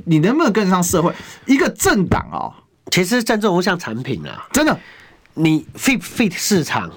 [0.05, 1.11] 你能不能跟得上社会？
[1.45, 2.53] 一个政党啊、哦，
[2.91, 4.79] 其实政治不像产品啊，真的，
[5.33, 6.91] 你 fit fit 市场。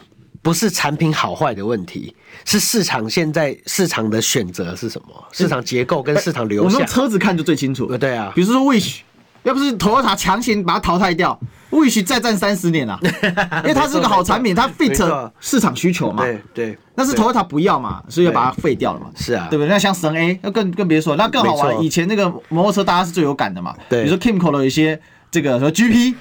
[0.44, 5.24] 不是产品好坏的问题，是市场现在市场的选择是什么？
[5.30, 6.64] 市场结构跟市场流向。
[6.64, 7.96] 我们用车子看就最清楚。
[7.96, 9.02] 对啊，比如说 Wish，
[9.44, 11.38] 要不是 Toyota 强行把它淘汰掉
[11.70, 12.98] ，Wish 再战三十年啊，
[13.62, 16.24] 因为它是个好产品，它 fit 市场需求嘛。
[16.24, 16.78] 对对。
[16.96, 19.12] 但是 Toyota 不要嘛，所以要把它废掉了嘛。
[19.14, 19.68] 是啊，对不对？
[19.68, 21.80] 那像神 A，那更更别说，那更好玩。
[21.80, 23.72] 以前那个摩托车大家是最有感的嘛。
[23.88, 24.02] 对。
[24.02, 26.16] 比如说 Kimco 的一些这个什么 GP。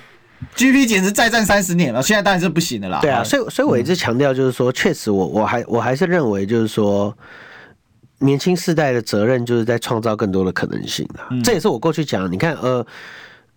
[0.56, 2.99] G P 简直再战三十年了，现在当然是不行的啦。
[3.01, 7.15] 对啊，所以所以我一直强调，就是说，确实我我还我还是认为，就是说，
[8.19, 11.30] 年轻世代的责任就是在创造更多的可能性啊。
[11.32, 12.86] 嗯、这也是我过去讲，你看，呃，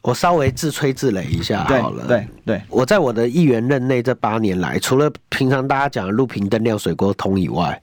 [0.02, 2.06] 我稍微自吹自擂一下好了。
[2.06, 7.80] 对对，对我在我的议员任内这八年来，除了平常大家讲的路平灯亮水沟通以外，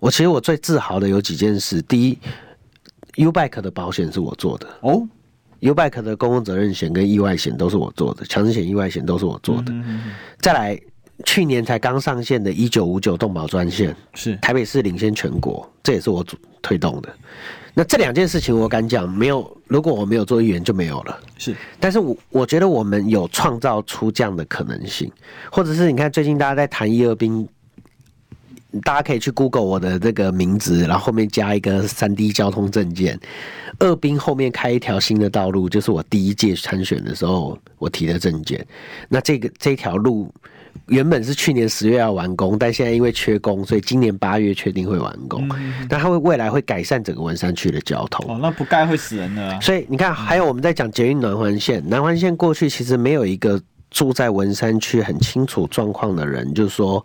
[0.00, 1.82] 我其实我最自豪的有几件事。
[1.82, 2.18] 第一
[3.16, 5.06] ，U-Bike 的保险是我做的哦。
[5.60, 9.72] U-Bike 的公共责任险跟意外险都是我做的，强制险、意外险都是我做的。
[10.40, 10.80] 再来，
[11.24, 17.08] 去年才刚上线的一九五九动保专线，是台北市领先全国，这也是我主推动的。
[17.74, 21.20] 那这两件事情，我敢讲，没有如果我没有做议员就没有了。
[21.36, 25.10] 是，但是我我觉得我们有创造出这样的可能性，
[25.50, 27.48] 或者是你看最近大家在谈一二兵。
[28.82, 33.18] 大家可以去 Google 我的这个名字，然后后面加一个三 D 交通证件。
[33.78, 38.64] 二兵后面开一条新的道路，就是我第一届参选的时候我提的证件。
[39.08, 40.30] 那这个这条路
[40.86, 45.48] 原本是去年十月要完工，但现在因为缺工，所以今年八月确定会完工。
[45.88, 48.34] 那它会未来会改善整个文山区的交通。
[48.34, 49.58] 哦，那不盖会死人的啊。
[49.60, 53.58] 所以你看，还有我们在讲捷运南环线，南环线过去其实没有一个
[53.90, 57.02] 住在文山区很清楚状况的人，就是说。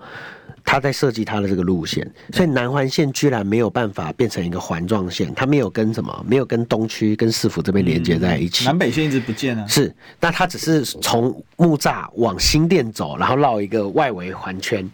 [0.66, 8.66] 他在设计他的这个路线，所以南环线居然没有办法变成一个环状线，它没有跟什么，没有跟东区跟市府这边连接在一起。
[8.66, 9.68] 南北线一直不见啊。
[9.68, 14.90] 是，那它只是从木栅往新店走，然后绕一个外围环圈，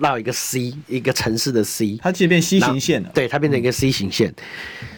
[0.00, 3.10] 绕一个 C，一个城市的 C，它其实变 C 型线了。
[3.14, 4.32] 对，它变成一个 C 型线。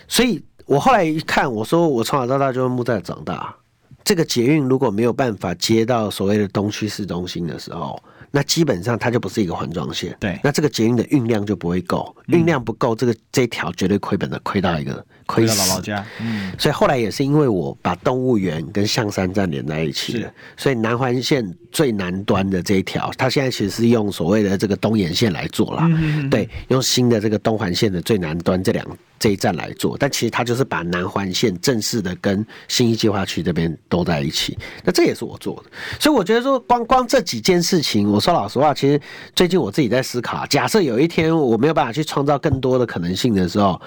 [0.08, 3.54] 所以我后来一看，我说我从小到大就在木栅长大，
[4.02, 8.02] 这个捷运如果没有办法接到所谓的东区市中心的时候。
[8.34, 10.40] 那基本上它就不是一个环状线，对。
[10.42, 15.56] 那这个捷运的运量就不会够，运量不够，这个这条绝对亏本的，亏到一个亏死。
[15.58, 16.52] 到姥姥家，嗯。
[16.58, 25.88] 所以后来也是因为我把动物园跟象山站连在一起了，所以南环线最南端的这一条，它现在其实是用所谓的这个东延线来做啦，
[26.30, 28.86] 对，用新的这个东环线的最南端这两。
[29.18, 34.58] 这一站来做，但其实它就是把南环线正式的跟新一计划区这边都在一起。
[34.82, 35.70] 那这也是我做的，
[36.00, 39.00] 所以我觉得说光光这几件事情，我说老实话，其实
[39.32, 43.80] 最近我自己在思考，假设有一天我没有办法去创造更多的可能性的时候，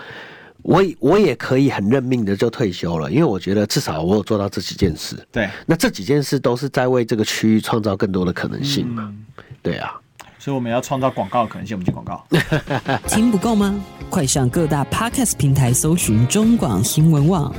[0.66, 5.16] 我我也可以很认命的就退休了，因为我觉得至少我有做到这几件事。
[5.32, 9.14] 对，那这几件事都是在为这个区域创造更多的可能性嘛？
[9.62, 9.94] 对啊。
[10.40, 12.26] 所以我们要创造广告的可能性，我们进广告。
[13.08, 13.80] 听不够吗？
[14.10, 17.54] 快上各大 Podcast 平台搜寻中广新闻网，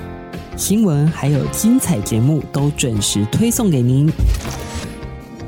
[0.57, 4.11] 新闻还有精彩节目都准时推送给您，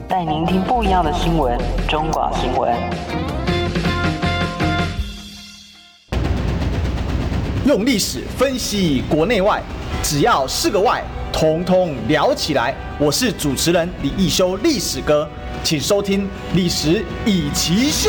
[0.08, 1.58] 带您听不一样的新闻。
[1.88, 2.72] 中广新闻，
[7.68, 9.62] 用历史分析国内外，
[10.02, 12.74] 只要是个“外”，统统聊起来。
[12.98, 15.28] 我是主持人李易修，历史哥。
[15.62, 16.22] 请收听
[16.54, 18.08] 《历史易起 SHOW》，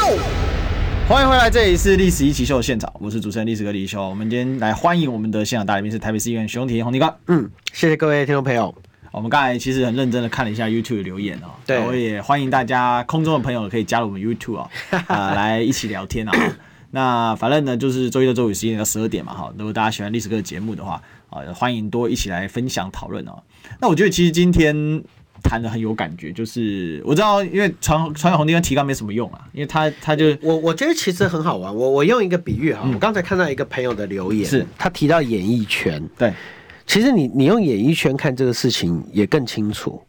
[1.10, 4.02] 欢迎回来，这里是《历史易起 SHOW》的现场，我是主持人历史哥李易修。
[4.08, 7.14] 我们今天来欢迎我们的现场大来宾是台北市议员徐宏庭宏庭哥。
[7.28, 8.74] 嗯，谢谢各位听众朋友。
[9.12, 16.32] 我们刚才其实很认真的看了一下 YouTube 的留言哦，对，我也欢迎大家空中的朋友可以加入我们 YouTube 啊、哦，呃，来一起聊天啊。
[16.92, 23.42] 那反正呢，就是周一到周五十一点到十二点嘛，哈，如果大家喜欢历史课的节目的话，啊，欢迎多一起来分享讨论哦。
[23.80, 25.04] 那我觉得其实今天。
[25.42, 36.34] 谈的很有感觉，就是我知道，因为传传宏庭跟提纲没什么用啊，因为他他就我我觉得其实很好玩，我我用一个比喻哈，嗯、我刚才看到一个朋友的留言，是他提到演艺圈，对。
[36.86, 40.02] 其实你你用演艺圈看这个事情也更清楚。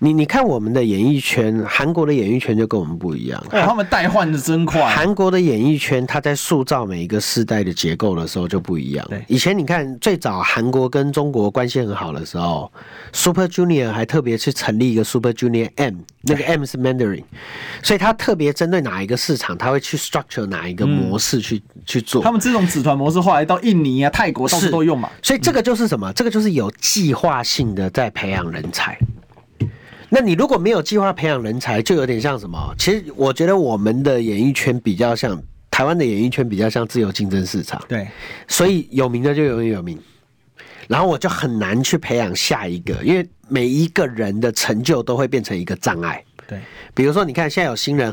[0.00, 3.44] 你你看我们的演艺圈，韩国的演艺圈就跟我们不一样。
[3.50, 4.80] 哎，他们代换的真快。
[4.88, 9.04] 韩国的演艺圈，他在塑造每一个世代的结构的时候就不一样。
[9.10, 12.72] 对，以前你看最早韩国跟中国关系很好的时候
[13.12, 17.24] ，Super Junior 还特别去成立一个 Super Junior M，那个 M 是 Mandarin，
[17.82, 22.22] 所以他特别针对哪一个市场，他会去 structure 哪一个模式去、嗯、去做。
[22.22, 25.10] 他们这种子团模式后来到印尼啊、泰国到处都用嘛。
[25.20, 26.12] 所以这个就是什么？
[26.12, 26.28] 这个。
[26.28, 28.98] 就是有计划性的在培养人才，
[30.10, 32.74] 那你如果没有计划培养人才，就有点像什么？
[32.78, 35.40] 其实我觉得我们的演艺圈比较像
[35.70, 37.82] 台湾的演艺圈，比较像自由竞争市场。
[37.86, 38.08] 对，
[38.46, 39.98] 所以有名的就永远有名，
[40.86, 46.24] 然后我就很难去培养下一个，因为每一个人的成就都会变成一个障碍。
[46.48, 46.58] 对，
[46.94, 48.10] 比如说，你看现在有新人，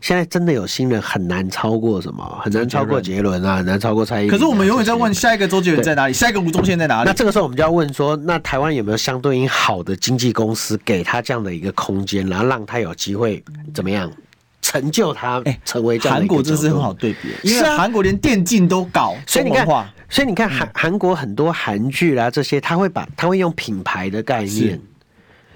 [0.00, 2.40] 现在真的有新人很难超过什么？
[2.42, 4.30] 很难超过杰伦啊，很难超过蔡依林。
[4.30, 7.10] 可是我们永远在问下一个周杰伦在哪里，下一个吴宗宪在哪里？
[7.10, 14.10] 那这个时候我们就要问说，那台湾有没有相对应好的经纪公司给他这样的一个空间，然后让他有机会怎么样
[14.62, 15.42] 成就他？
[15.44, 15.98] 哎，成为。
[15.98, 19.66] 韩国这是很好对比，因为韩国连电竞都搞，所以你看，
[20.08, 24.80] 所以你看韩韩国很多韩剧啦这些，他会把他会用品牌的概念。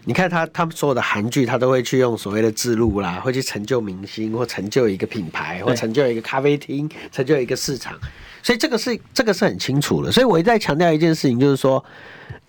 [0.09, 7.95] 你看他，他们所有的韩剧，他都会去用所谓的置入啦，会去成就明星，或成就一个品牌，或成就一个咖啡厅，成就一个市场。
[8.43, 10.11] 所以这个是这个是很清楚的。
[10.11, 11.85] 所以我一再强调一件事情，就是说，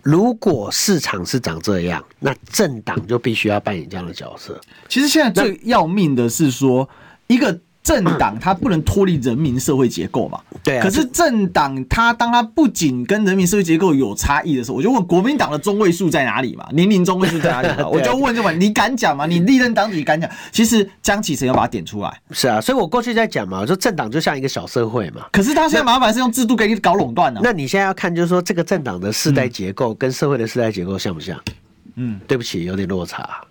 [0.01, 4.57] 如果市场是长这样，那政党就必须要扮演这样的角色。
[4.87, 6.87] 其实现在最要命的是说，
[7.27, 7.59] 一个
[7.89, 10.39] 政党它不能脱离人民社会结构嘛。
[10.63, 10.83] 对啊。
[10.83, 16.67] 可是政党它当它不仅跟人民社会结构有差异的时候，我就问国民党的中位数在哪里嘛？
[16.73, 17.87] 年龄中位数在哪里嘛？
[17.87, 19.25] 我就问这么，你敢讲吗？
[19.25, 20.29] 你历任党主席敢讲？
[20.51, 22.21] 其实江启臣要把它点出来。
[22.31, 25.25] 是啊，所以我过去在讲嘛，我说政党就像一个小社会嘛。
[25.31, 27.41] 可是他现在麻烦是用制度给你搞垄断了。
[27.43, 31.39] 那你现在要看，就是说这个政党的世代结构跟社会的世代结构像不像？
[31.95, 33.41] 嗯，对不起，有点落差。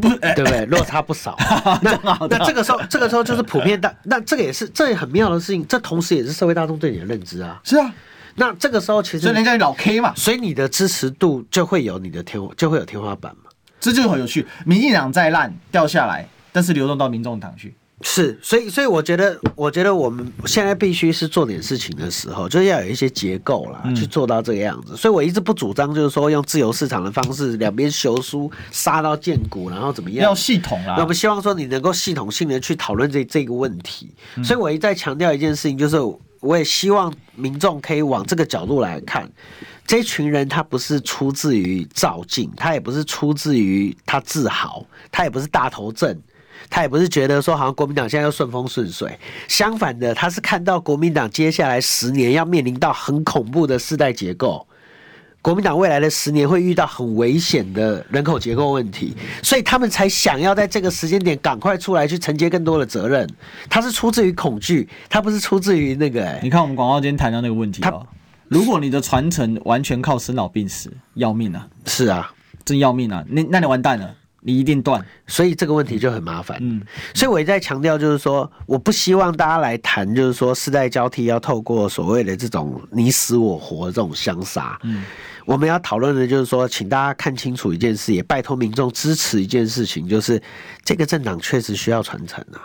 [0.00, 0.66] 不，对不对？
[0.66, 1.36] 落差不少。
[1.82, 1.98] 那
[2.28, 3.94] 那这个时候，这个时候就是普遍大。
[4.04, 5.66] 那这个也是，这也很妙的事情。
[5.66, 7.60] 这同时也是社会大众对你的认知啊。
[7.64, 7.92] 是啊。
[8.36, 13.50] 那这个时候其实，所以人家老 K 嘛，所以你的支持度就会有你的天，就会有天花板嘛。
[13.78, 14.46] 这就很有趣。
[14.66, 17.74] 民进党再烂掉下来，但是流动到民众党去。
[18.02, 24.96] 是，所以，所以我觉得，我觉得我们现在必须是做点事情的时候，就是要有一些结构啦，去做到这个样子。
[24.96, 30.24] 所以我一直不主张，就是说用自由市场的方式，两边修书杀到见骨，然后怎么样？
[30.24, 30.94] 要系统啦。
[30.96, 34.12] 那我们希望说你能够系统性的去讨论这这个问题。
[34.42, 35.96] 所以我一再强调一件事情，就是
[36.40, 39.26] 我也希望民众可以往这个角度来看，
[39.86, 46.20] 这群人他不是出自于躁进，他也不是出自于他自豪，他也不是大头症。
[46.70, 54.66] 他也不是觉得说好像国民党现在要顺风顺水，相反的，他是看到国民党接下来十年要面临到很恐怖的世代结构，
[55.42, 63.28] 国民党未来的十年会遇到很危险的人口结构问题，所以他们才想要在这个时间点赶快出来去承接更多的责任。
[63.68, 66.40] 他是出自于恐惧，他不是出自于那个、欸。
[66.42, 68.06] 你看我们广告今天谈到那个问题哦，
[68.48, 71.68] 如果你的传承完全靠生老病死，要命啊！
[71.84, 72.32] 是啊，
[72.64, 73.22] 真要命啊！
[73.28, 74.14] 那那你完蛋了。
[74.46, 76.58] 你一定断，所以这个问题就很麻烦。
[76.60, 76.82] 嗯，
[77.14, 84.78] 所以我一再强调，就是说，我不希望大家来谈，就是说，世代交替要透过所谓的这种你死我活的这种相杀。
[84.82, 85.02] 嗯，
[85.46, 90.40] 我们要讨论的就是说，请大家看清楚一件事，也拜托民众支持一件事情，就是
[90.84, 92.60] 这个政党确实需要传承啊。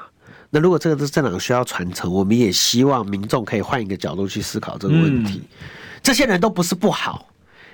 [0.49, 5.41] 那如果这个是政党需要传承，我们也希望民众可以换一个角度去思考这个问题。
[6.03, 7.25] 这些人都不是不好，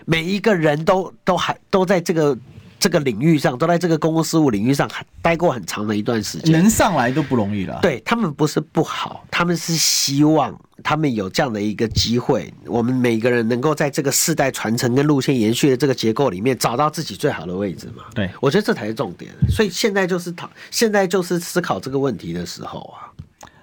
[0.05, 2.37] 每一个人都都还都在这个。
[2.85, 4.87] 这个领域上，都在这个公共事务领域上
[5.19, 7.79] 待过很长的一段时间，能上来都不容易了。
[7.81, 18.03] 对，他们不是不好，他们是希望他们有这样的一个机会，我们每个人能够在这个世代传承跟路线延续的这个结构里面，找到自己最好的位置嘛。
[18.13, 19.31] 对，我觉得这才是重点。
[19.49, 23.09] 所以现在就是讨，现在就是思考这个问题的时候啊。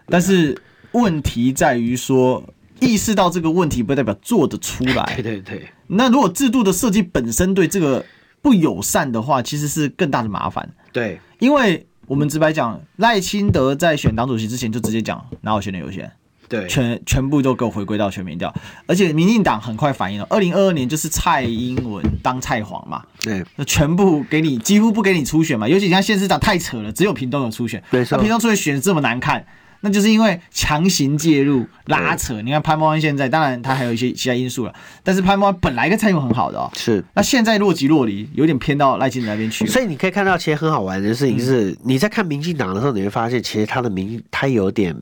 [0.08, 0.60] 但是
[0.90, 2.42] 问题在于说，
[2.80, 5.04] 意识到这个问题不代表做得出来。
[5.14, 5.68] 对对对。
[5.86, 8.04] 那如果制度的设计本身对这个。
[8.42, 10.68] 不友善的话，其实是更大的麻烦。
[10.92, 16.10] 对，因为我们直白讲，赖清德在选党主席之前就直接讲，哪有选的有选，
[16.48, 18.52] 对，全全部都给我回归到全民调。
[18.86, 25.68] 而且民进党很快反应了，二零二二年就是蔡英文当蔡皇嘛，对，那全部给你，几乎不给你初选嘛。
[25.68, 29.46] 尤其像县市长太扯了，只有屏东有初选，没错，那屏东初选选这么难看。
[29.82, 39.66] 那就是因为强行介入拉扯，你看潘孟安现在，当然他还有一些其他因素了，但是潘孟安本来跟蔡英文很好的哦，是，那现在若即若离，有点偏到赖清德那边去。
[39.66, 44.96] 所以你可以看到，其实很好玩的事情是，你在看民进党的时候，你会发现，其实他的民他有点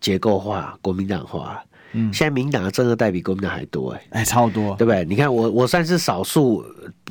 [0.00, 1.62] 结构化、国民党化。
[1.92, 5.04] 嗯，现在民党的政二代比国民党还多哎、欸，哎、欸，超多，对不对？
[5.06, 6.64] 你看我，我算是少数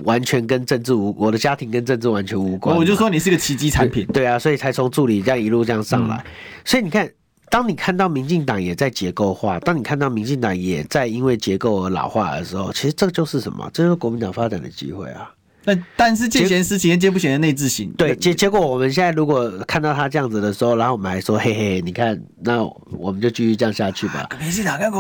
[0.03, 2.77] 完全跟政治无，我的家庭跟政治完全无关。
[2.77, 6.17] 我就说你是个奇迹产品，对啊，所以才从助理这样一路这样上来。
[6.17, 6.25] 嗯、
[6.63, 7.09] 所以你看，
[7.49, 13.69] 当你看到民进党也在结构化，当你看到民进党也在因为结构而老化的时候，其实这就是什么？
[13.73, 15.33] 这就是国民党发展的机会啊。
[15.67, 17.85] 但但是见贤思齐，见不贤的内自省。
[17.97, 24.25] 对，结结果我们现在如果看到他这样子的时候，然后我们还说嘿嘿，你看，那我们就继续这样下去吧。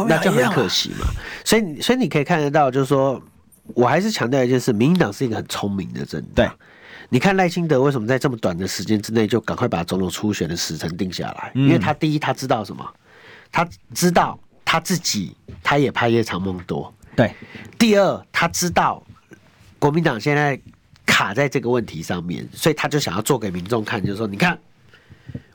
[0.09, 1.07] 那就很可惜嘛。
[1.45, 3.21] 所以所以你可以看得到，就是说
[3.75, 6.31] 我还是强调一件事：民进党是一个很聪明的政党。
[6.35, 6.49] 对，
[7.07, 11.49] 你看赖清德为什么在这么短的时间之内就赶快把总统初选的时程定下来？
[11.55, 12.85] 因为他第一他知道什么？
[13.53, 16.93] 他知道他自己他也怕夜长梦多。
[17.15, 17.33] 对。
[17.79, 19.01] 第二，他知道。
[19.79, 20.59] 国民党现在
[21.05, 24.57] 卡在这个问题上面，所以他就想要做给民众看，就是说，你看，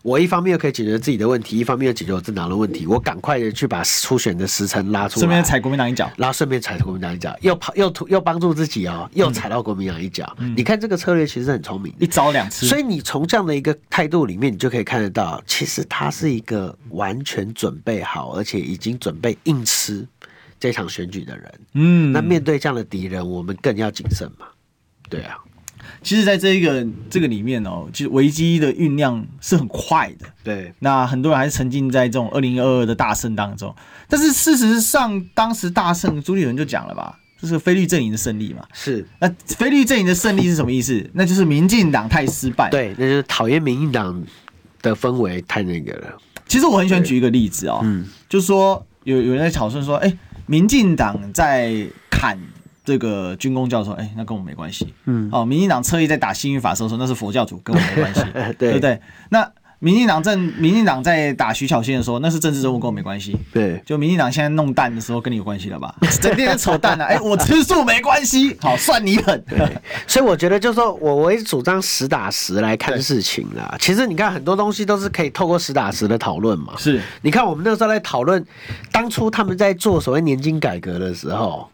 [0.02, 10.34] 我一方面又可以解决自己的问题，一方面又解决我政党的问题，我赶快的去把初选的时程拉出来，顺便踩国民党一脚，然后顺便踩国民党一脚，又跑又又帮助自己哦，又踩到国民党一脚。
[10.38, 12.66] 嗯、你看这个策略其实很聪明，一招两次。
[12.66, 20.06] 所以你从这样的一个态度里面，你就可以看得到，其实他是一个完全准备好，而且已经准备硬吃。
[20.62, 24.46] 这场选举的人，嗯，那面对这样的敌人，我们更要谨慎嘛。
[25.10, 25.36] 对啊，
[26.04, 30.26] 其实，在这一个这个里面哦，其实危机的酝酿是很快的。
[30.44, 33.74] 对，那很多人还是沉浸在这种二零二二的大胜当中。
[34.08, 38.64] 但是事实上，当时大胜，朱立伦就讲了吧，就是菲律阵营的胜利嘛。
[38.72, 41.04] 是，那菲律阵营的胜利是什么意思？
[41.12, 42.70] 那就是民进党太失败。
[42.70, 44.24] 对，那就是讨厌民进党
[44.80, 46.16] 的氛围太那个了。
[46.46, 50.18] 其实我很喜欢举一个例子哦，嗯，就是说有有人在讨论说，哎、欸，
[50.52, 52.38] 民进党在砍
[52.84, 58.20] 这个军工教的时候，哎、欸，那跟我没关系，嗯，哦，民进党侧翼在打新语法师的时候，那是佛教徒，跟我没关系，
[58.58, 59.00] 对，对不对？
[59.30, 59.50] 那。
[59.84, 63.36] 民进党政，民进党在打徐巧芯的时候，那是政治人物，跟我没关系。
[63.52, 65.92] 对，就民进党现在弄蛋的时候，跟你有关系了吧？
[66.20, 67.06] 整天扯蛋啊！
[67.10, 69.44] 哎、欸，我吃素没关系，好，算你狠。
[69.48, 69.58] 对，
[70.06, 73.76] 所以我觉得就是说我我也主张实打实来看事情啦。
[73.80, 76.74] 其实你看很多东西都是可以透过实打实的讨论嘛。
[76.78, 78.46] 是，你看我们那时候在讨论
[78.92, 81.68] 当初他们在做所谓年金改革的时候，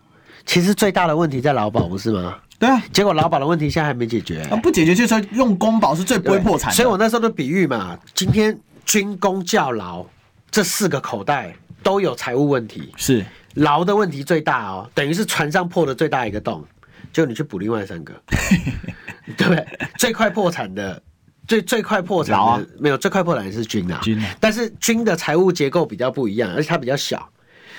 [0.47, 2.37] 其实最大的问题在劳保，不是吗？
[2.59, 6.73] 对啊，结果劳保的问题现在还没解决、欸，不解决就是说用公保是最不会破产。
[6.73, 10.05] 所以我那时候的比喻嘛，今天军工教劳
[10.51, 13.25] 这四个口袋都有财务问题，是。
[13.55, 16.65] 劳的问题最大哦，等于是船上破的最大一个洞，
[17.13, 18.13] 就你去补另外三个，
[19.37, 19.67] 对不对？
[19.97, 21.01] 最快破产的，
[21.47, 27.29] 最最快破产的、啊、没有最快破产的是军啊，军，但是军的财务结构比较不一样，而且它比较小。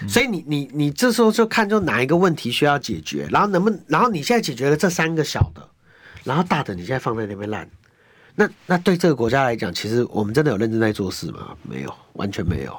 [0.08, 5.62] 所以你你你这时候就看就哪一个问题需要解决，然后能不能，然后你现在解决了这三个小的，
[6.24, 7.70] 然后大的你现在放在那边烂，
[8.36, 11.50] 那那对这个国家来讲，其实我们真的有认真在做事吗？
[11.64, 12.76] 没有，完全没有。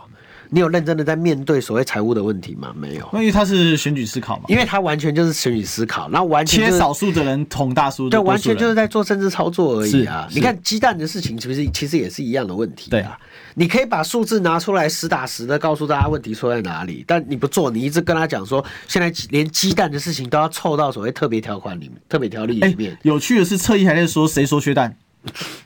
[0.52, 2.74] 你有认真的在面对所谓财务的问题吗？
[2.76, 10.26] 没有，因为他是选举思考嘛，因为他完全就是选举思考，然后完全、就是、切少数的人捅大数，对，完全就是在做政治操作而已啊！
[10.32, 13.16] 你看鸡蛋的事情，其实其实也是一样的问题、对啊。
[13.54, 22.92] 对，你可以把数字拿出来，实打实的告诉大家问题出在哪里，但你不做，你一直跟他讲说，现在连鸡蛋的事情都要凑到所谓特别条款里面、特别条例里面。
[22.92, 24.94] 欸、有趣的是，侧翼还在说谁说缺蛋，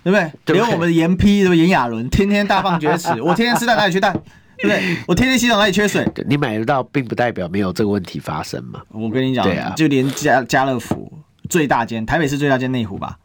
[0.02, 0.32] 对不对？
[0.44, 1.58] 对 连我们的严批对不对？
[1.58, 4.12] 炎亚纶天天大放厥词， 我天天吃蛋哪里缺蛋？
[4.58, 4.96] 对不对？
[5.08, 6.06] 我天天洗澡哪里缺水？
[6.28, 8.80] 你买得到，并不代表没有这个问题发生嘛。
[8.88, 11.12] 我跟你讲，对啊，就连家家乐福
[11.50, 13.18] 最大间，台北市最大间内湖吧，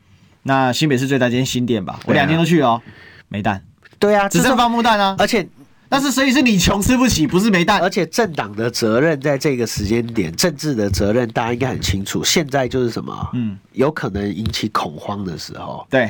[0.43, 2.81] 那新北市最大间新店吧，我两天都去了哦，
[3.29, 3.63] 没蛋。
[3.99, 5.15] 对啊，只剩放木蛋啊。
[5.19, 5.47] 而且，
[5.89, 7.79] 但是所以是你穷吃不起，不是没蛋。
[7.81, 12.23] 而且政党的责任在这个时间点，政治的责任大家应该很清楚。
[12.23, 13.29] 现在就是什么？
[13.33, 15.85] 嗯，有可能引起恐慌的时候。
[15.89, 16.09] 对。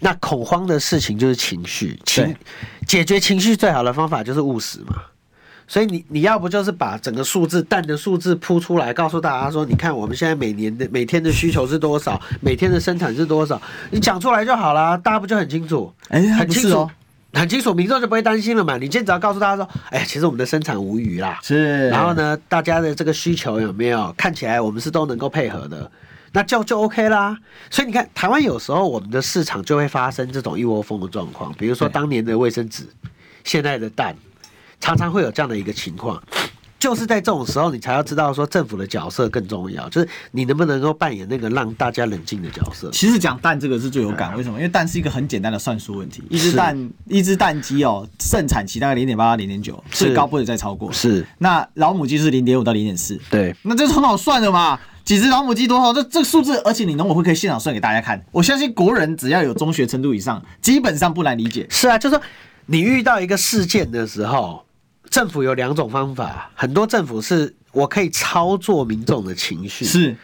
[0.00, 2.36] 那恐慌的事情就是情绪，情
[2.86, 4.94] 解决情绪最好的方法就是务实嘛。
[5.68, 13.60] 所以你你要不就是把整个数字蛋的数字铺出来，告诉大家说，你看我们现在每年的每天的需求是多少，每天的生产是多少，
[13.90, 15.92] 你讲出来就好啦，大家不就很清楚？
[16.08, 16.90] 哎，很清楚，
[17.34, 18.78] 很清楚，民众就不会担心了嘛。
[18.78, 21.88] 你今天只要告诉大家说，哎，其实我们的生产无虞啦，是。
[21.90, 25.90] 然后呢，大家的这个需求有没有看起来我们是都能够配合的？
[26.32, 27.36] 那就就 OK 啦，
[27.70, 32.86] 所以你看，台湾有时候我们的市场就会发生这种一窝蜂的状况，比如说当年的卫生纸，
[33.44, 34.14] 现在的蛋，
[34.80, 36.22] 常常会有这样的一个情况，
[36.78, 42.90] 就是在这种时候，你才要知道说政府的角色更重要，就是你能不能够扮演那个让大家冷静的角色。
[42.92, 44.58] 其实讲蛋这个是最有感，为什么？
[44.58, 50.92] 因为蛋是一个很简单的算术问题，一只蛋一只蛋鸡哦，盛产期大概零点八到零点九，最高不会再超过。
[50.92, 54.78] 是，那老母鸡是零点五到零点四，对，那这是很好算的嘛。
[55.04, 55.90] 几只老母鸡多少？
[55.90, 58.22] 这这个数字，而且你农委会可以现场算给大家看。
[58.30, 61.66] 我相信国人只要有中学程度以上，基本上不难理解。
[61.70, 62.22] 是啊，就是说
[62.66, 64.62] 你遇到一个事件的时候，
[65.10, 66.50] 政府有两种方法。
[66.54, 70.16] 很多政府是我可以操作民众的情绪，是，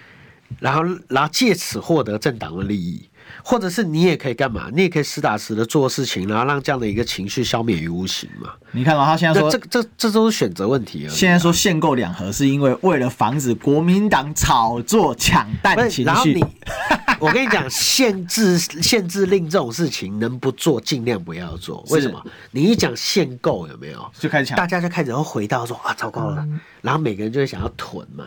[0.59, 3.09] 然后然后借此获得政党的利益。
[3.47, 4.71] 或者是你也可以干嘛？
[4.73, 8.51] 你也可以实打实的做事情，然后让这样的一个情绪消灭于无形嘛。
[8.73, 11.13] 你看到他现在说，这这这都是选择问题啊。
[11.13, 16.05] 现在说限购两盒，是因为为了防止国民党炒作抢蛋情绪。
[16.05, 16.43] 然后你，
[17.21, 21.85] 我跟你讲，限制限制令这种事情能不做尽量不要做。
[21.91, 22.25] 为什么？
[22.51, 24.11] 你一讲限购有没有？
[24.19, 26.43] 就开始抢，大家就开始会回到说啊，糟糕了。
[26.81, 28.27] 然后每个人就会想要囤嘛。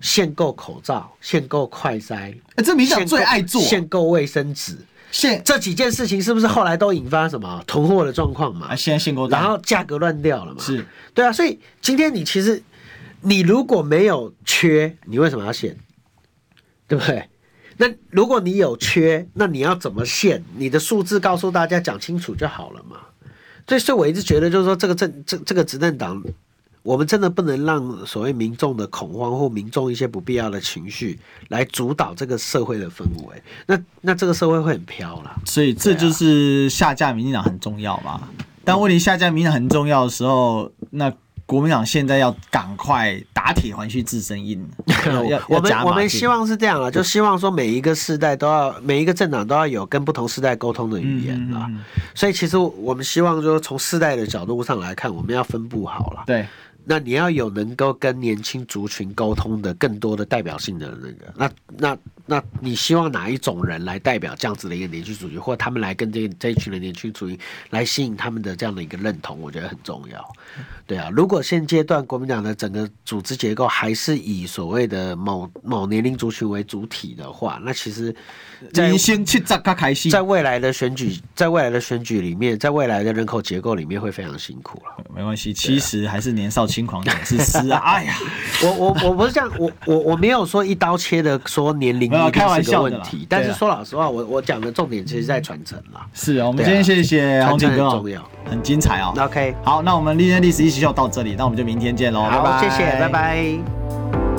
[0.00, 3.60] 限购口罩，限购快筛，哎、欸，这民进党最爱做。
[3.60, 4.76] 限购卫生纸，
[5.12, 8.68] 限这几件事情是不是后来都引发什么囤货的状况嘛？
[8.68, 10.60] 啊，现在限购，然后价格乱掉了嘛？
[10.62, 12.62] 是，对啊，所以今天你其实
[13.20, 15.76] 你如果没有缺，你为什么要限？
[16.88, 17.28] 对不对？
[17.76, 20.42] 那如果你有缺，那你要怎么限？
[20.56, 22.96] 你的数字告诉大家讲清楚就好了嘛。
[23.68, 26.22] 所以，所以我一直觉得就是说，这个政这这个执政党。
[26.82, 31.18] 我们真的不能让所谓民众的恐慌或民众一些不必要的情绪
[31.48, 35.36] 来主导这个社会的氛围，那那这个社会会很飘啦。
[35.44, 38.22] 所以这就是下架民进党很重要嘛。
[38.64, 41.12] 但问题下架民进党很重要的时候，那
[41.44, 44.64] 国民党现在要赶快打铁还需自身硬。
[45.48, 51.68] 我们我们希望是这样啊，就希望说每一个世代都要每一个政党都要有跟不同世代沟通的语言啦。
[52.14, 56.22] 所以其实我们希望说从世代的角度上来看，我们要分布好了。
[56.26, 56.46] 对。
[56.90, 67.38] 那你要有能够跟年轻族群沟通的更多的代表性的那个，那那那你希望哪一种人来代表这样子的一个年轻族群，或他们来跟这这一群的年轻族群
[67.70, 70.32] 来吸引他们的这样的一个认同，我觉得很重要。
[70.84, 78.12] 对啊，如果现阶段国民党的整个组织结构还是以所谓的某某年龄族群为主体的话，那其实
[78.72, 85.04] 在先去扎卡开心，在未来的选举，在未来的选举里面，在未来的人口结构里面会非常辛苦了。
[85.14, 87.78] 没关系，其实还是年少轻狂总是诗啊！
[87.84, 88.14] 哎呀，
[88.62, 96.06] 我我我不是这样，我我我没有说一刀切的说年龄一定是个问题，但是说老实话，我我讲的重点其实在传承啦。
[96.12, 99.14] 是啊，我们今天谢谢宏庭哥，很重要，很精彩哦。
[99.18, 104.29] OK，好，那我们历天历史一起秀到这里，那我们就明天见喽，好，谢谢，拜拜。